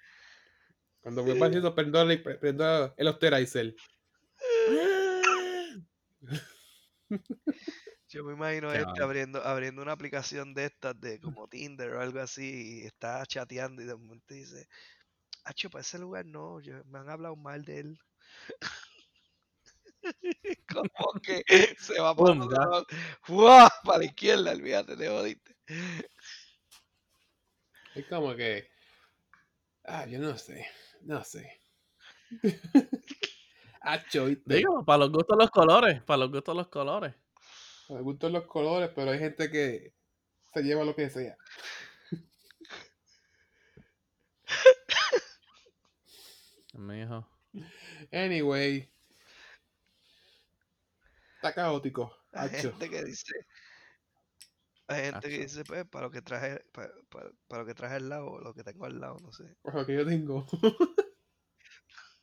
[1.01, 3.75] Cuando vuelva haciendo prendo, el- prendo el Osterizer.
[8.09, 12.21] Yo me imagino este abriendo, abriendo una aplicación de estas de como Tinder o algo
[12.21, 14.67] así y está chateando y de momento dice,
[15.43, 17.99] Acho, para ese lugar no, yo- me han hablado mal de él.
[20.73, 21.43] como que
[21.77, 22.35] se va por
[23.83, 25.55] para la izquierda, olvídate, te jodiste.
[27.95, 28.67] Es como que.
[29.83, 30.65] Ah, yo no sé.
[31.01, 31.61] No sé.
[33.81, 34.55] Hacho, ¿viste?
[34.55, 36.01] Digo, para los gustos los colores.
[36.03, 37.15] Para los gustos los colores.
[37.89, 39.93] Me gustan los colores, pero hay gente que
[40.53, 41.35] se lleva lo que sea.
[46.73, 47.27] Mi hijo.
[48.11, 48.89] Anyway.
[51.35, 52.15] Está caótico.
[52.33, 52.71] Hay Hacho.
[52.71, 53.33] gente que dice,
[54.93, 57.95] hay gente que dice, pues, para lo que traje, para, para- para lo que traje
[57.95, 59.55] al lado, lo que tengo al lado, no sé.
[59.61, 60.45] Por lo que yo tengo.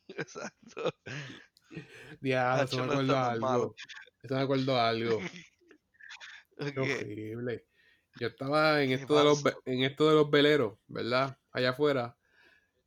[0.07, 0.91] Exacto.
[2.21, 3.61] Nacho eso me acuerdo a malo.
[3.61, 3.75] algo.
[4.23, 5.19] Eso me acuerdo a algo.
[6.57, 6.89] Qué Ok.
[7.01, 7.65] horrible.
[8.15, 11.37] Yo estaba en ¿Qué esto de los en esto de los veleros, ¿verdad?
[11.51, 12.17] Allá afuera.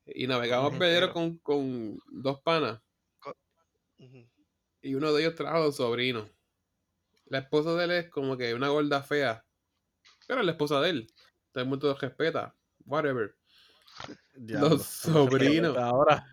[0.05, 0.81] Y navegamos Ujú.
[0.81, 2.83] veleros con, con dos panas.
[4.83, 6.29] Y uno de ellos trajo dos sobrinos.
[7.27, 9.47] La esposa de él es como que una gorda fea.
[10.41, 11.07] Es la esposa de él.
[11.53, 12.55] Todo el mundo lo respeta.
[12.85, 13.35] Whatever.
[14.35, 14.69] Diablo.
[14.71, 15.77] Los sobrinos.
[15.77, 16.27] Ahora.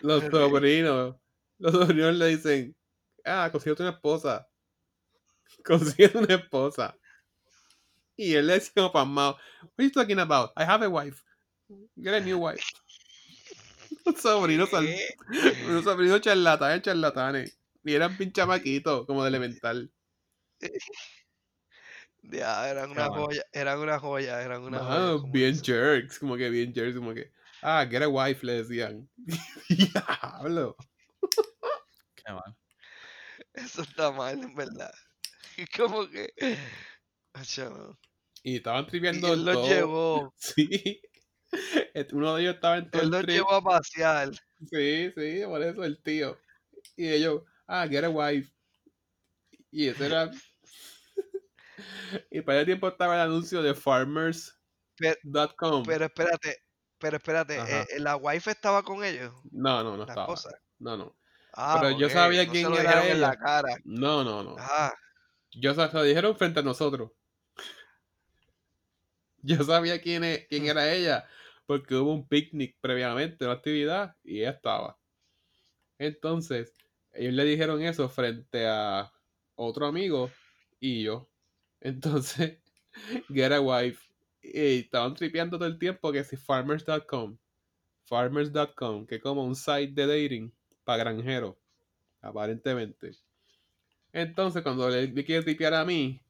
[0.00, 1.16] Los sobrinos.
[1.58, 2.76] Los sobrinos le dicen,
[3.24, 4.48] ah, consíguete una esposa.
[5.64, 6.96] Consíguete una esposa.
[8.16, 10.50] Y él le decía pasmado, what are you talking about?
[10.56, 11.22] I have a wife.
[11.96, 12.62] Get a new wife.
[14.04, 17.58] Los sobrinos, los sobrinos charlatanes, charlatanes.
[17.84, 19.92] Y eran pinchamaquitos, como de elemental.
[22.22, 25.16] Ya, eran una joya, eran una joya, eran una joya.
[25.20, 29.08] como bien jerks, como que bien jerks, como que, ah, get a wife, le decían.
[29.68, 30.76] Diablo.
[32.16, 32.56] Qué mal.
[33.54, 34.92] Eso está mal, en verdad.
[35.56, 36.34] Y como que.
[38.44, 39.68] Y estaban Y tripeando él los todo.
[39.68, 41.00] llevó, Sí.
[42.12, 44.30] Uno de ellos estaba en todo él el los llevó a pasear.
[44.70, 46.38] Sí, sí, por eso el tío.
[46.96, 48.52] Y ellos, ah, get a wife.
[49.72, 50.30] Y ese era.
[52.30, 55.82] Y para ese tiempo estaba el anuncio de farmers.com.
[55.86, 56.58] Pero espérate,
[56.98, 59.32] pero espérate, eh, ¿la wife estaba con ellos?
[59.50, 60.34] No, no, no estaba.
[60.78, 61.16] No, no.
[61.54, 63.38] Ah, Pero yo sabía no quién se lo era dijeron en la ella.
[63.38, 63.76] cara.
[63.84, 64.56] No, no, no.
[64.58, 64.94] Ajá.
[65.52, 67.10] Yo sa- se lo dijeron frente a nosotros.
[69.42, 71.26] Yo sabía quién, es- quién era ella.
[71.66, 74.98] Porque hubo un picnic previamente, una actividad, y ella estaba.
[75.98, 76.74] Entonces,
[77.12, 79.12] ellos le dijeron eso frente a
[79.54, 80.30] otro amigo
[80.80, 81.28] y yo.
[81.82, 82.58] Entonces,
[83.28, 84.08] get a wife.
[84.42, 87.38] Y estaban tripeando todo el tiempo que si farmers.com.
[88.04, 90.52] Farmers.com, que como un site de dating
[90.84, 91.56] para granjeros,
[92.20, 93.12] aparentemente.
[94.12, 96.20] Entonces, cuando le, le quiere tripear a mí,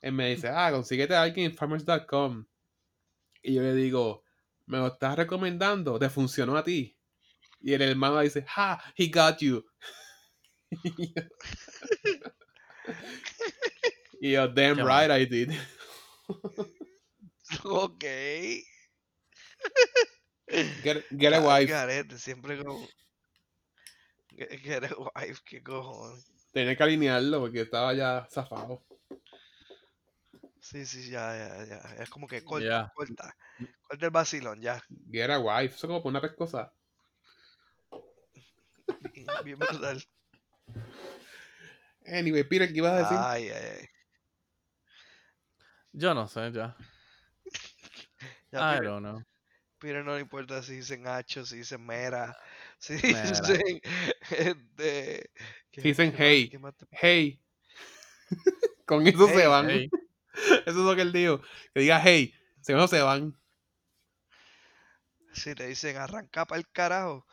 [0.00, 2.46] él me dice, ah, consíguete a alguien en farmers.com.
[3.42, 4.24] Y yo le digo,
[4.66, 6.96] me lo estás recomendando, te funcionó a ti.
[7.60, 9.64] Y el hermano dice, ha, he got you.
[10.84, 11.22] y yo,
[14.54, 15.50] damn Qué right I did.
[17.64, 18.04] Ok.
[20.82, 21.70] Get, get a wife.
[21.70, 22.86] garete, siempre con.
[24.30, 26.24] Get, get a wife, qué cojones.
[26.52, 28.82] Tenía que alinearlo porque estaba ya zafado.
[30.60, 31.78] Sí, sí, ya, ya, ya.
[32.02, 32.92] Es como que corta, Ya.
[32.94, 33.36] corta.
[33.82, 34.82] Corta el vacilón, ya.
[35.10, 35.74] Get a wife.
[35.74, 36.72] Eso es como por una pescosa.
[39.12, 40.02] Bien, bien brutal.
[42.06, 43.16] Anyway, Peter, ¿qué ibas a decir?
[43.20, 43.88] Ay, ay, ay.
[45.92, 46.76] Yo no sé, ya.
[48.52, 49.22] Ya I Peter, don't know.
[49.78, 52.36] Peter no le importa si dicen hacho, si dicen mera,
[52.78, 53.22] si Mera.
[53.40, 53.80] dicen.
[54.30, 55.30] Este,
[55.70, 56.48] ¿qué- Si dicen hey.
[56.50, 57.40] qué más te- Hey.
[58.86, 59.70] Con eso se van.
[59.70, 59.88] Hey,
[60.34, 61.40] Eso es lo que él dijo.
[61.72, 62.34] Que diga hey.
[62.60, 63.34] Si no se van.
[65.32, 67.26] Si te dicen arranca para el carajo,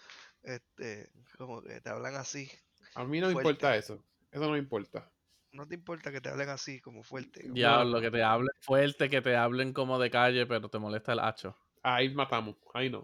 [0.44, 2.50] este, como que te hablan así.
[2.96, 4.02] A mí no me importa eso.
[4.32, 5.12] Eso no me importa.
[5.52, 7.42] No te importa que te hablen así, como fuerte.
[7.42, 11.14] como- diablo, que te hablen fuerte, que te hablen como de calle, pero te molesta
[11.14, 11.56] el hacho.
[11.82, 12.56] Ahí matamos.
[12.74, 13.04] Ahí no.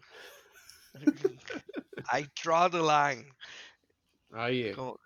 [2.14, 3.32] I draw the line.
[4.32, 4.76] Ahí es.
[4.76, 5.00] Como-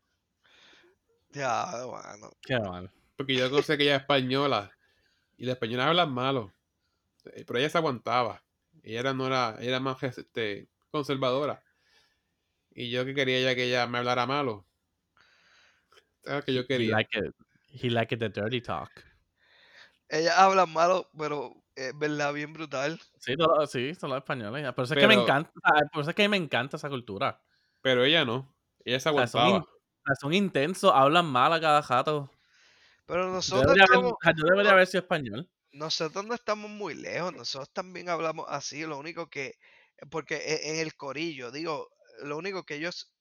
[1.31, 2.31] Ya, bueno.
[2.41, 2.91] Qué mal.
[3.15, 4.71] Porque yo conocí que ella es española.
[5.37, 6.53] Y la española habla malo.
[7.25, 8.43] Eh, Pero ella se aguantaba.
[8.83, 11.63] Ella era, no era, ella era más este, conservadora.
[12.71, 14.65] Y yo que quería ya que ella me hablara malo.
[16.23, 16.91] Lo que yo He quería.
[16.97, 17.33] like it.
[17.71, 18.89] He like it the dirty talk.
[20.07, 22.99] Ella habla malo, pero es verdad, bien brutal.
[23.19, 24.73] Sí, todo- sí, son los españoles.
[24.73, 25.51] Por eso es que me Pero- encanta,
[25.93, 27.41] por eso es que me encanta esa cultura.
[27.81, 28.53] Pero ella no.
[28.83, 29.73] Ella se O sea, son, aguantaba.
[30.07, 32.31] in- son intensos, hablan mal a cada jato.
[33.05, 35.49] Pero Yo nosotros debería, haber, estamos, sea, yo debería haber sido español.
[35.71, 39.59] nosotros no estamos muy lejos, nosotros también hablamos así, lo único que,
[40.09, 41.89] porque e- en el corillo, digo,
[42.23, 43.11] lo único que ellos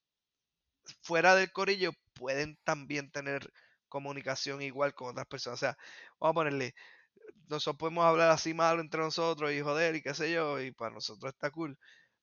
[1.03, 3.53] fuera del corillo pueden también tener
[3.89, 5.59] comunicación igual con otras personas.
[5.59, 5.79] O sea,
[6.21, 6.75] vamos a ponerle,
[7.49, 10.95] nosotros podemos hablar así malo entre nosotros y joder y qué sé yo, y para
[10.95, 11.79] nosotros está cool.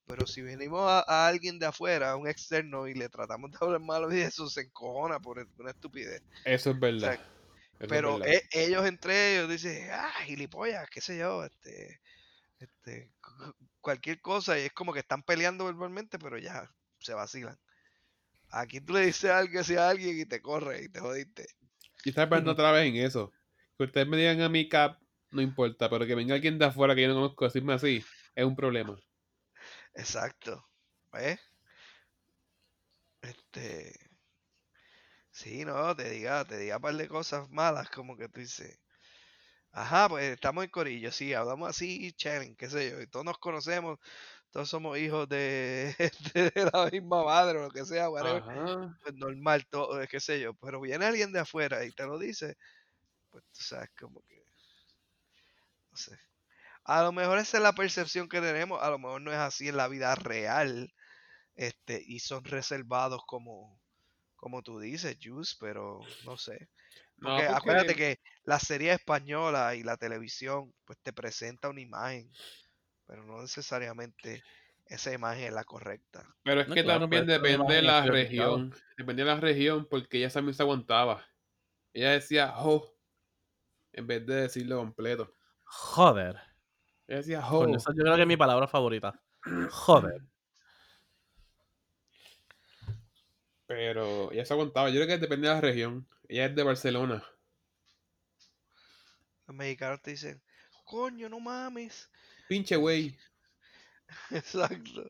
[0.06, 3.58] Pero si venimos a, a alguien de afuera, a un externo, y le tratamos de
[3.62, 6.22] hablar malo y eso se encojona por una estupidez.
[6.44, 7.14] Eso es verdad.
[7.14, 7.20] sea,
[7.80, 8.26] Eso es Pero verdad.
[8.26, 12.02] e- ellos entre ellos dicen, ah, gilipollas, qué sé yo, este,
[12.60, 17.60] este, cu- cualquier cosa, y es como que están peleando verbalmente, pero ya se vacilan.
[18.50, 21.46] Aquí tú le dices algo así a alguien y te corre y te jodiste.
[22.04, 23.32] Yo estaba pensando otra vez en eso.
[23.78, 25.00] Que ustedes me digan a mi cap,
[25.32, 25.90] no importa.
[25.90, 28.04] Pero que venga alguien de afuera que yo no conozco a decirme así,
[28.36, 28.98] es un problema.
[29.94, 30.66] Exacto.
[31.12, 31.40] ¿Ves?
[33.22, 33.94] Este.
[35.32, 38.80] Sí, no, te diga, te diga un par de cosas malas, como que tú dices.
[39.72, 43.38] Ajá, pues estamos en Corillo, sí, hablamos así, chévere, qué sé yo, y todos nos
[43.40, 44.00] conocemos,
[44.56, 45.94] todos somos hijos de,
[46.34, 48.42] de la misma madre o lo que sea, whatever,
[49.02, 52.56] pues normal, todo, qué sé yo, pero viene alguien de afuera y te lo dice,
[53.32, 54.46] pues tú sabes, como que,
[55.92, 56.18] no sé.
[56.86, 59.68] A lo mejor esa es la percepción que tenemos, a lo mejor no es así
[59.68, 60.94] en la vida real,
[61.56, 63.78] este, y son reservados como,
[64.38, 66.70] como tú dices, Juice, pero no sé.
[67.18, 72.32] No, porque acuérdate que la serie española y la televisión, pues te presenta una imagen,
[73.06, 74.44] pero no necesariamente
[74.86, 76.36] esa imagen es la correcta.
[76.44, 78.74] Pero es No, que claro, también depende de la región.
[78.98, 81.26] Depende de la región porque ella también se aguantaba.
[81.94, 82.96] Ella decía ho
[83.94, 85.34] en vez de decirlo completo.
[85.64, 86.36] Joder.
[87.08, 87.78] Ella decía Coño, ho.
[87.78, 89.20] esa yo creo que es mi palabra favorita.
[89.72, 90.22] Joder.
[93.68, 94.90] Pero ella se aguantaba.
[94.90, 96.08] Yo creo que depende de la región.
[96.28, 97.24] Ella es de Barcelona.
[99.48, 100.42] Los mexicanos te dicen,
[100.84, 102.10] coño, no mames.
[102.48, 103.18] Pinche güey.
[104.32, 105.10] Exacto.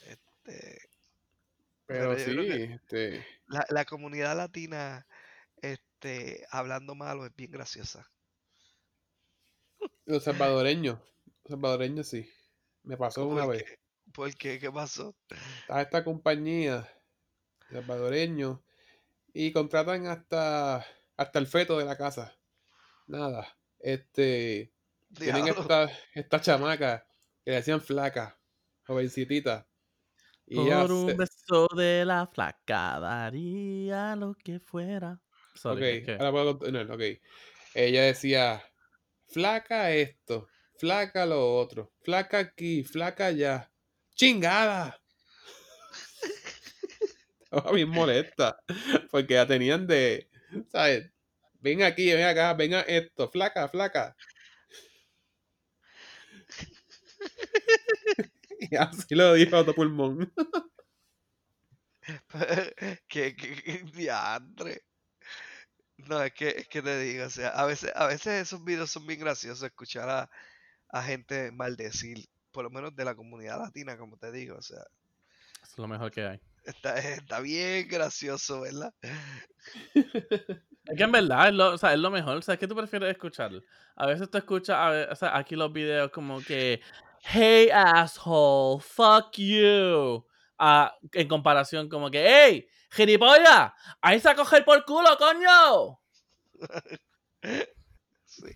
[0.00, 0.78] Este,
[1.86, 3.24] Pero sí, este.
[3.46, 5.06] la, la comunidad latina,
[5.62, 8.12] este, hablando malo es bien graciosa.
[10.04, 11.00] Los salvadoreños.
[11.42, 12.30] Los salvadoreños sí.
[12.84, 13.48] Me pasó ¿Por una qué?
[13.48, 13.80] vez.
[14.12, 14.58] ¿Por qué?
[14.60, 15.16] ¿Qué pasó?
[15.60, 16.88] Está esta compañía
[17.68, 18.60] de salvadoreños
[19.34, 20.86] y contratan hasta,
[21.16, 22.34] hasta el feto de la casa.
[23.06, 23.48] Nada.
[23.82, 24.72] Este.
[25.18, 27.06] Tienen esta, esta chamaca
[27.44, 28.40] que le decían flaca,
[28.86, 29.68] jovencitita.
[30.46, 35.20] Y Por un se- beso de la flaca daría lo que fuera.
[35.54, 37.02] Sorry, Ok, ahora puedo continuar, ok.
[37.74, 38.62] Ella decía,
[39.28, 43.72] flaca esto, flaca lo otro, flaca aquí, flaca allá.
[44.14, 45.02] ¡Chingada!
[47.40, 48.62] Estaba bien molesta,
[49.10, 50.28] porque la tenían de,
[50.70, 51.11] ¿sabes?
[51.62, 54.14] Ven aquí, ven acá, ven a esto, flaca, flaca.
[58.70, 60.32] Y así lo dijo a todo pulmón.
[63.08, 64.82] que, que, que diantre.
[65.98, 68.90] No, es que, es que te digo, o sea, a veces, a veces esos videos
[68.90, 70.30] son bien graciosos escuchar a,
[70.88, 74.82] a gente maldecir, por lo menos de la comunidad latina, como te digo, o sea,
[75.62, 76.40] Es lo mejor que hay.
[76.64, 78.94] Está, está bien gracioso, ¿verdad?
[79.94, 82.36] Es que en verdad es lo, o sea, es lo mejor.
[82.36, 83.52] O sea, ¿qué tú prefieres escuchar?
[83.94, 86.80] A veces tú escuchas a o sea, aquí los videos como que,
[87.20, 90.26] hey asshole, fuck you.
[90.58, 95.98] Ah, en comparación como que, hey, gilipollas, ahí se a coger por culo, coño.
[98.24, 98.46] Sí.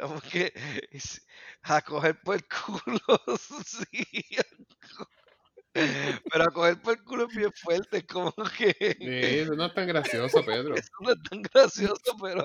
[0.00, 0.54] Como que
[1.62, 3.20] a coger por culo,
[3.66, 4.06] sí.
[6.30, 9.74] Pero a coger por el culo es bien fuerte, como que Sí, eso no es
[9.74, 10.74] tan gracioso, Pedro.
[10.76, 12.42] eso no es tan gracioso, pero,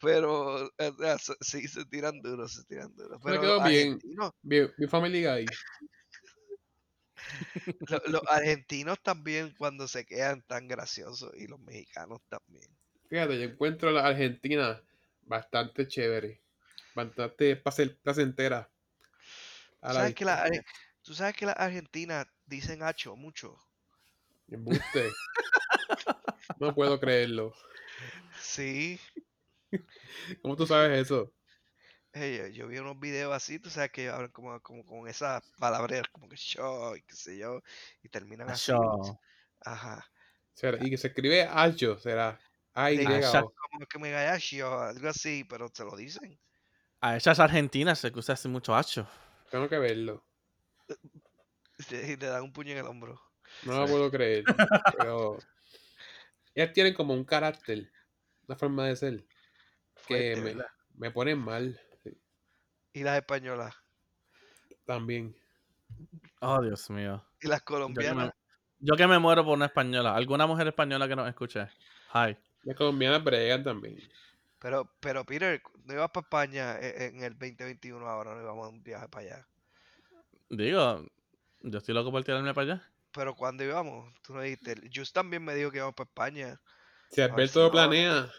[0.00, 3.18] pero o sea, se- sí se tiran duros, se tiran duros.
[3.24, 3.88] Me Pero quedó los bien.
[3.88, 5.46] argentinos, Mi, mi Family Guy.
[7.88, 12.68] lo- los argentinos también cuando se quedan tan graciosos y los mexicanos también.
[13.08, 14.80] Fíjate, yo encuentro a la Argentina
[15.22, 16.40] bastante chévere.
[16.94, 18.68] Bastante placentera.
[19.82, 20.48] ¿Tú A la sabes, que la,
[21.10, 23.58] tú sabes que las argentinas dicen hacho mucho.
[24.46, 25.10] Embuste.
[26.60, 27.52] No puedo creerlo.
[28.40, 29.00] Sí.
[30.42, 31.32] ¿Cómo tú sabes eso?
[32.12, 35.42] Hey, yo, yo vi unos videos así, tú sabes que hablan como, como con esas
[35.58, 37.60] palabras como que show y qué sé yo,
[38.02, 38.70] y terminan así.
[38.72, 39.18] Acho.
[39.60, 40.06] Ajá.
[40.54, 42.38] Será- y que se escribe Acho, será.
[42.74, 43.40] A Y Sí, Acha.
[43.44, 43.52] O.
[43.72, 46.38] como que me gallo, algo así, pero te lo dicen.
[47.00, 49.08] A esas argentinas se usa así mucho hacho.
[49.50, 50.24] Tengo que verlo.
[52.12, 53.20] Y te dan un puño en el hombro.
[53.64, 54.44] No lo puedo creer.
[54.96, 55.38] Pero.
[56.54, 57.90] Ellas tienen como un carácter.
[58.46, 59.24] Una forma de ser.
[60.06, 60.56] Que Fuerte,
[60.94, 61.80] me, ponen mal.
[62.02, 62.10] sí,
[62.92, 63.74] Y las españolas.
[64.84, 65.36] También.
[66.40, 67.24] Oh, Dios mío.
[67.40, 68.32] Y las Yo que, me, colombianas.
[68.78, 70.14] yo que me muero por una española.
[70.16, 71.68] ¿Alguna mujer española que nos escuche?
[72.14, 72.36] Hi.
[72.64, 73.98] Las colombianas bregan también.
[74.58, 78.68] Pero, pero Peter, no ibas para España e- en el 2021 ahora, no íbamos a
[78.70, 79.46] un viaje para allá.
[80.50, 81.06] Digo,
[81.60, 82.92] yo estoy loco por tirarme para allá.
[83.12, 84.74] Pero cuando íbamos, tú no dijiste.
[84.94, 86.60] Just también me dijo que íbamos para España.
[87.10, 87.72] Si Alberto lo Barcelona.
[87.72, 88.32] planea.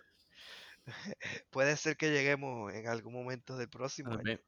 [1.52, 4.22] Puede ser que lleguemos en algún momento del próximo año.
[4.24, 4.44] ve-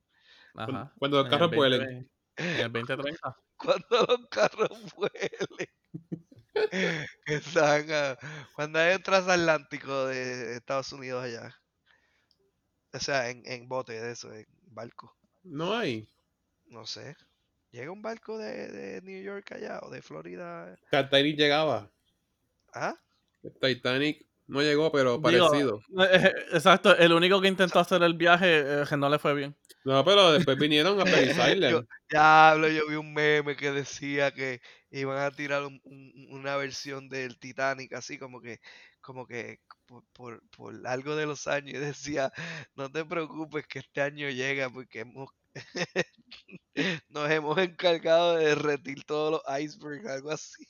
[0.56, 0.94] Ajá.
[0.98, 2.12] Cuando los carros 20, vuelen.
[2.38, 3.38] En el 2030.
[3.58, 5.30] Cuando los carros vuelen.
[8.56, 11.56] Cuando hay un transatlántico de Estados Unidos allá.
[12.94, 15.16] O sea, en, en bote de eso, en barco.
[15.44, 16.08] No hay.
[16.66, 17.16] No sé.
[17.74, 20.78] Llega un barco de, de New York allá o de Florida.
[20.92, 21.92] Titanic llegaba.
[22.74, 22.96] ¿Ah?
[23.60, 25.82] Titanic no llegó, pero parecido.
[26.54, 29.56] Exacto, el único que intentó hacer el viaje eh, que no le fue bien.
[29.84, 31.88] No, pero después vinieron a Paris Yo, Island.
[32.10, 34.62] diablo, yo vi un meme que decía que
[34.92, 38.60] iban a tirar un- un- una versión del Titanic así como que,
[39.02, 42.32] como que por, por, por algo de los años y decía,
[42.76, 45.30] no te preocupes que este año llega porque hemos
[47.10, 50.66] nos hemos encargado de derretir todos los icebergs, algo así.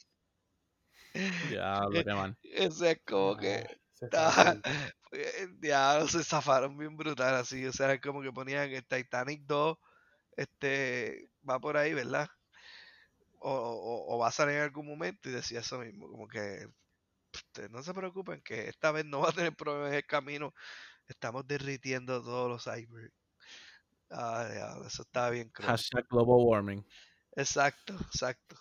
[1.41, 2.37] Diablo, qué mal.
[2.43, 4.61] Ese es como que se está- fue.
[5.11, 9.77] eh, diablo, se zafaron bien brutal así, o sea, como que ponían el Titanic 2
[10.37, 12.27] este va por ahí, ¿verdad?
[13.39, 16.67] O, o- o va a salir en algún momento y decía eso mismo, como que
[17.33, 20.53] "Ustedes no se preocupen que esta vez no va a tener problemas en el camino,
[21.07, 23.13] estamos derritiendo todos los icebergs.
[24.11, 25.69] Ah, eso estaba bien cruel.
[25.69, 26.85] Hashtag global warming.
[27.35, 28.55] Exacto, exacto.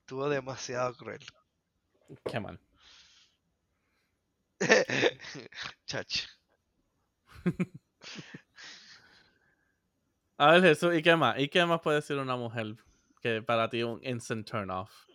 [0.00, 1.24] Estuvo demasiado cruel.
[2.24, 2.58] Qué mal.
[5.86, 6.26] Chacho.
[10.38, 11.38] A ver, Jesús, ¿y qué más?
[11.38, 12.76] ¿Y qué más puede decir una mujer
[13.22, 15.06] que para ti es un instant turn off?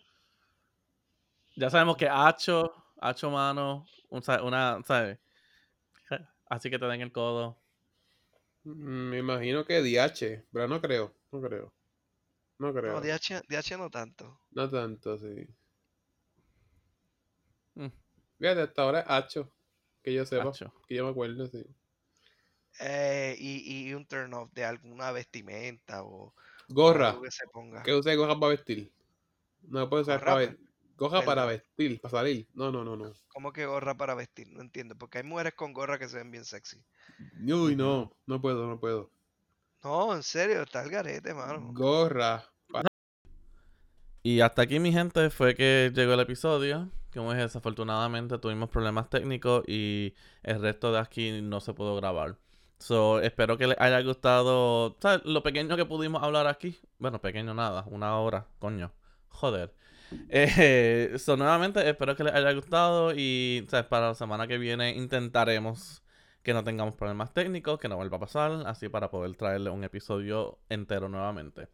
[1.55, 5.19] Ya sabemos que hacho, hacho mano, un, una, ¿sabes?
[6.49, 7.60] Así que te den el codo.
[8.63, 11.73] Mm, Me imagino que DH, pero no creo, no creo.
[12.59, 12.93] No creo.
[12.93, 14.39] No, DH, DH no tanto.
[14.51, 15.47] No tanto, sí.
[17.75, 17.87] Mm.
[18.37, 19.51] Fíjate, hasta ahora es Hacho.
[20.03, 20.49] Que yo sepa.
[20.49, 20.73] Hacho.
[20.87, 21.65] Que yo me acuerdo, sí.
[22.79, 26.33] Eh, y, y un turn off de alguna vestimenta o
[26.69, 27.09] Gorra.
[27.09, 27.83] algo que se ponga.
[27.83, 28.91] ¿Qué usa gorra para vestir?
[29.63, 30.70] No puede usar Gorra, para vestir.
[31.01, 32.47] Gorra para vestir, para salir.
[32.53, 33.11] No, no, no, no.
[33.29, 34.47] ¿Cómo que gorra para vestir?
[34.49, 34.95] No entiendo.
[34.95, 36.77] Porque hay mujeres con gorra que se ven bien sexy.
[37.43, 38.15] Uy, no.
[38.27, 39.09] No puedo, no puedo.
[39.83, 41.71] No, en serio, está el garete, mano.
[41.73, 42.45] Gorra.
[44.21, 46.91] Y hasta aquí, mi gente, fue que llegó el episodio.
[47.11, 52.37] Como dije, desafortunadamente tuvimos problemas técnicos y el resto de aquí no se pudo grabar.
[52.77, 55.25] So, espero que les haya gustado ¿sabes?
[55.25, 56.79] lo pequeño que pudimos hablar aquí.
[56.99, 58.91] Bueno, pequeño nada, una hora, coño.
[59.29, 59.73] Joder.
[60.29, 66.03] Eh, so, nuevamente, espero que les haya gustado y para la semana que viene intentaremos
[66.43, 69.83] que no tengamos problemas técnicos, que no vuelva a pasar, así para poder traerle un
[69.83, 71.67] episodio entero nuevamente.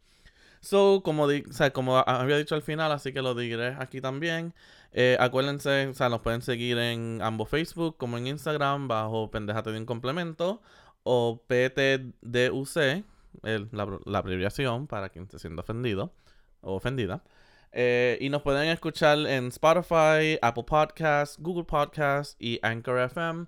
[0.62, 4.02] So, como, di- o sea, como había dicho al final, así que lo diré aquí
[4.02, 4.54] también.
[4.94, 9.72] eh, acuérdense, o sea, nos pueden seguir en ambos Facebook como en Instagram bajo Pendejate
[9.72, 10.62] de un Complemento
[11.04, 13.04] o PTDUC,
[13.44, 16.14] el- la, la abreviación para quien esté siendo ofendido
[16.62, 17.24] o ofendida.
[17.72, 23.48] Eh, y nos pueden escuchar en Spotify, Apple Podcasts, Google Podcasts y Anchor FM.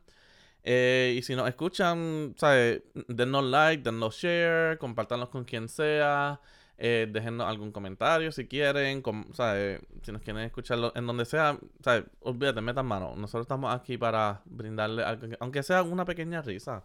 [0.64, 2.82] Eh, y si nos escuchan, ¿sabes?
[3.08, 6.40] Dennos like, dennos share, compártanlos con quien sea.
[6.82, 7.12] Eh,
[7.42, 9.04] algún comentario si quieren.
[9.34, 9.82] ¿sabes?
[10.02, 12.06] Si nos quieren escucharlo en donde sea, ¿sabes?
[12.22, 13.16] olvídate, metan mano.
[13.16, 15.04] Nosotros estamos aquí para brindarle,
[15.40, 16.84] aunque sea una pequeña risa.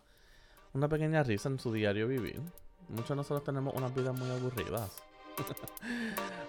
[0.73, 2.41] Una pequeña risa en su diario vivir.
[2.89, 5.14] Muchos de nosotros tenemos unas vidas muy aburridas.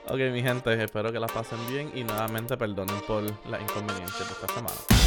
[0.08, 4.34] Ok, mi gente, espero que la pasen bien y nuevamente perdonen por las inconveniencias de
[4.34, 5.05] esta semana.